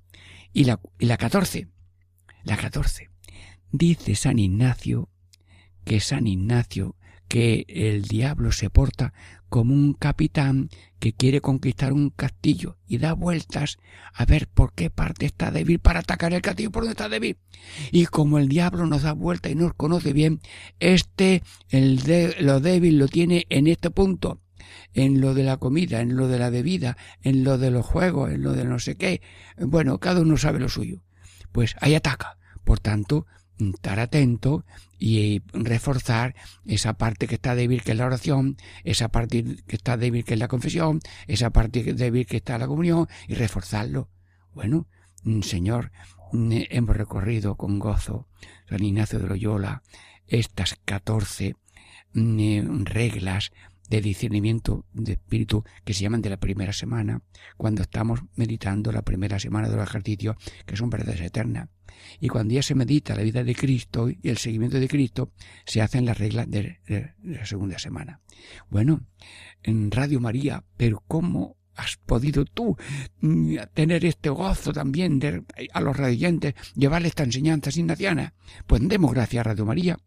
Y 0.54 0.64
la, 0.64 0.80
y 1.00 1.06
la 1.06 1.18
14. 1.18 1.68
La 2.44 2.58
14. 2.58 3.11
Dice 3.72 4.16
San 4.16 4.40
Ignacio 4.40 5.10
que 5.86 6.00
San 6.00 6.28
Ignacio 6.28 6.96
que 7.28 7.66
el 7.70 8.04
diablo 8.04 8.52
se 8.52 8.70
porta 8.70 9.14
como 9.48 9.74
un 9.74 9.94
capitán 9.94 10.70
que 11.00 11.14
quiere 11.14 11.40
conquistar 11.40 11.94
un 11.94 12.10
castillo 12.10 12.78
y 12.88 12.98
da 12.98 13.14
vueltas 13.14 13.78
a 14.14 14.26
ver 14.26 14.48
por 14.48 14.74
qué 14.74 14.90
parte 14.90 15.26
está 15.26 15.50
débil 15.50 15.80
para 15.80 16.00
atacar 16.00 16.34
el 16.34 16.42
castillo 16.42 16.72
por 16.72 16.84
donde 16.84 16.92
está 16.92 17.08
débil. 17.08 17.38
Y 17.92 18.06
como 18.08 18.38
el 18.38 18.50
diablo 18.50 18.86
nos 18.86 19.04
da 19.04 19.14
vuelta 19.14 19.50
y 19.50 19.56
nos 19.56 19.74
conoce 19.74 20.12
bien, 20.12 20.42
este, 20.82 21.42
el 21.70 22.04
de, 22.04 22.36
lo 22.42 22.60
débil 22.60 22.98
lo 22.98 23.08
tiene 23.08 23.46
en 23.50 23.68
este 23.68 23.90
punto 23.90 24.42
en 24.94 25.22
lo 25.22 25.34
de 25.34 25.44
la 25.44 25.56
comida, 25.58 26.02
en 26.02 26.18
lo 26.18 26.28
de 26.28 26.40
la 26.40 26.50
bebida, 26.50 26.98
en 27.22 27.46
lo 27.46 27.58
de 27.58 27.72
los 27.72 27.86
juegos, 27.86 28.32
en 28.32 28.42
lo 28.42 28.52
de 28.54 28.66
no 28.66 28.80
sé 28.80 28.96
qué. 28.96 29.22
Bueno, 29.58 30.00
cada 30.00 30.20
uno 30.22 30.36
sabe 30.36 30.60
lo 30.60 30.68
suyo. 30.68 31.04
Pues 31.52 31.76
ahí 31.80 31.96
ataca. 31.96 32.38
Por 32.64 32.80
tanto, 32.80 33.26
estar 33.70 34.00
atento 34.00 34.66
y 34.98 35.42
reforzar 35.54 36.36
esa 36.66 36.94
parte 36.94 37.28
que 37.28 37.36
está 37.36 37.56
débil 37.56 37.82
que 37.84 37.92
es 37.92 37.98
la 37.98 38.06
oración, 38.06 38.58
esa 38.84 39.10
parte 39.10 39.44
que 39.68 39.76
está 39.76 39.98
débil 39.98 40.24
que 40.24 40.34
es 40.34 40.40
la 40.40 40.48
confesión, 40.48 41.00
esa 41.28 41.50
parte 41.50 41.94
débil 41.94 42.26
que 42.26 42.38
está 42.38 42.58
la 42.58 42.68
comunión 42.68 43.08
y 43.28 43.36
reforzarlo. 43.36 44.10
Bueno, 44.54 44.88
mm, 45.24 45.42
Señor, 45.42 45.92
mm, 46.34 46.52
hemos 46.70 46.96
recorrido 46.96 47.56
con 47.56 47.80
gozo 47.80 48.28
San 48.70 48.84
Ignacio 48.84 49.20
de 49.20 49.28
Loyola 49.28 49.84
estas 50.28 50.80
catorce 50.86 51.56
mm, 52.14 52.84
reglas 52.84 53.52
de 53.92 54.00
discernimiento 54.00 54.86
de 54.94 55.14
espíritu 55.14 55.66
que 55.84 55.94
se 55.94 56.04
llaman 56.04 56.22
de 56.22 56.30
la 56.30 56.38
primera 56.38 56.72
semana, 56.72 57.22
cuando 57.58 57.82
estamos 57.82 58.22
meditando 58.38 58.94
la 58.94 59.02
primera 59.02 59.38
semana 59.38 59.68
de 59.68 59.76
los 59.76 59.84
ejercicios, 59.84 60.38
que 60.66 60.78
son 60.78 60.90
verdades 60.90 61.20
eternas. 61.20 61.68
Y 62.22 62.30
cuando 62.30 62.54
ya 62.54 62.64
se 62.64 62.74
medita 62.74 63.16
la 63.16 63.24
vida 63.24 63.44
de 63.44 63.54
Cristo 63.54 64.10
y 64.10 64.18
el 64.24 64.38
seguimiento 64.38 64.80
de 64.80 64.88
Cristo, 64.88 65.34
se 65.66 65.82
hacen 65.82 66.06
las 66.06 66.18
reglas 66.18 66.50
de, 66.50 66.80
la 67.22 67.46
segunda 67.46 67.78
semana. 67.80 68.22
Bueno, 68.70 69.02
en 69.62 69.92
Radio 69.92 70.22
María, 70.22 70.64
pero 70.78 71.04
¿cómo 71.06 71.58
has 71.76 71.98
podido 71.98 72.46
tú 72.46 72.78
mm, 73.22 73.56
tener 73.74 74.06
este 74.06 74.30
gozo 74.30 74.74
también 74.74 75.20
de 75.20 75.44
a 75.74 75.82
los 75.82 75.96
radioyentes 75.96 76.54
llevarle 76.76 77.08
esta 77.08 77.24
enseñanza 77.24 77.70
ignaciana? 77.74 78.34
Pues 78.68 78.88
demos 78.88 79.14
gracias 79.14 79.42
a 79.42 79.50
Radio 79.50 79.66
María, 79.66 80.00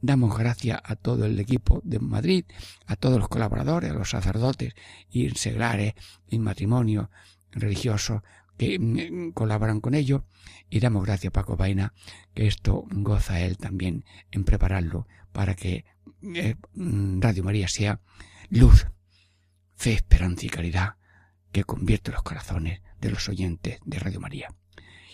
damos 0.00 0.36
gracias 0.36 0.80
a 0.84 0.96
todo 0.96 1.26
el 1.26 1.38
equipo 1.40 1.80
de 1.84 1.98
Madrid, 1.98 2.44
a 2.86 2.96
todos 2.96 3.18
los 3.18 3.28
colaboradores, 3.28 3.90
a 3.90 3.94
los 3.94 4.10
sacerdotes 4.10 4.74
y 5.10 5.28
seglares 5.30 5.94
y 6.28 6.38
matrimonio 6.38 7.10
religiosos 7.50 8.22
que 8.56 8.78
mm, 8.78 9.32
colaboran 9.32 9.80
con 9.80 9.94
ello 9.94 10.24
y 10.68 10.80
damos 10.80 11.04
gracias 11.04 11.30
a 11.30 11.32
Paco 11.32 11.56
Vaina 11.56 11.94
que 12.34 12.46
esto 12.46 12.84
goza 12.90 13.40
él 13.40 13.56
también 13.56 14.04
en 14.30 14.44
prepararlo 14.44 15.06
para 15.32 15.54
que 15.54 15.84
eh, 16.22 16.56
mm, 16.74 17.20
Radio 17.20 17.44
María 17.44 17.68
sea 17.68 18.00
luz, 18.50 18.86
fe, 19.78 19.92
esperanza 19.92 20.44
y 20.44 20.50
caridad 20.50 20.96
que 21.52 21.64
convierte 21.64 22.10
los 22.10 22.22
corazones 22.22 22.82
de 23.00 23.10
los 23.10 23.28
oyentes 23.28 23.78
de 23.84 23.98
Radio 24.00 24.20
María. 24.20 24.48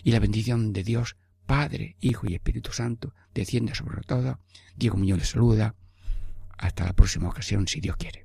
Y 0.03 0.11
la 0.11 0.19
bendición 0.19 0.73
de 0.73 0.83
Dios, 0.83 1.17
Padre, 1.45 1.95
Hijo 2.01 2.27
y 2.27 2.33
Espíritu 2.33 2.71
Santo, 2.71 3.13
desciende 3.33 3.75
sobre 3.75 4.01
todo. 4.01 4.39
Diego 4.75 4.97
Muñoz 4.97 5.19
le 5.19 5.25
saluda. 5.25 5.75
Hasta 6.57 6.83
la 6.83 6.93
próxima 6.93 7.29
ocasión, 7.29 7.67
si 7.67 7.79
Dios 7.79 7.95
quiere. 7.97 8.24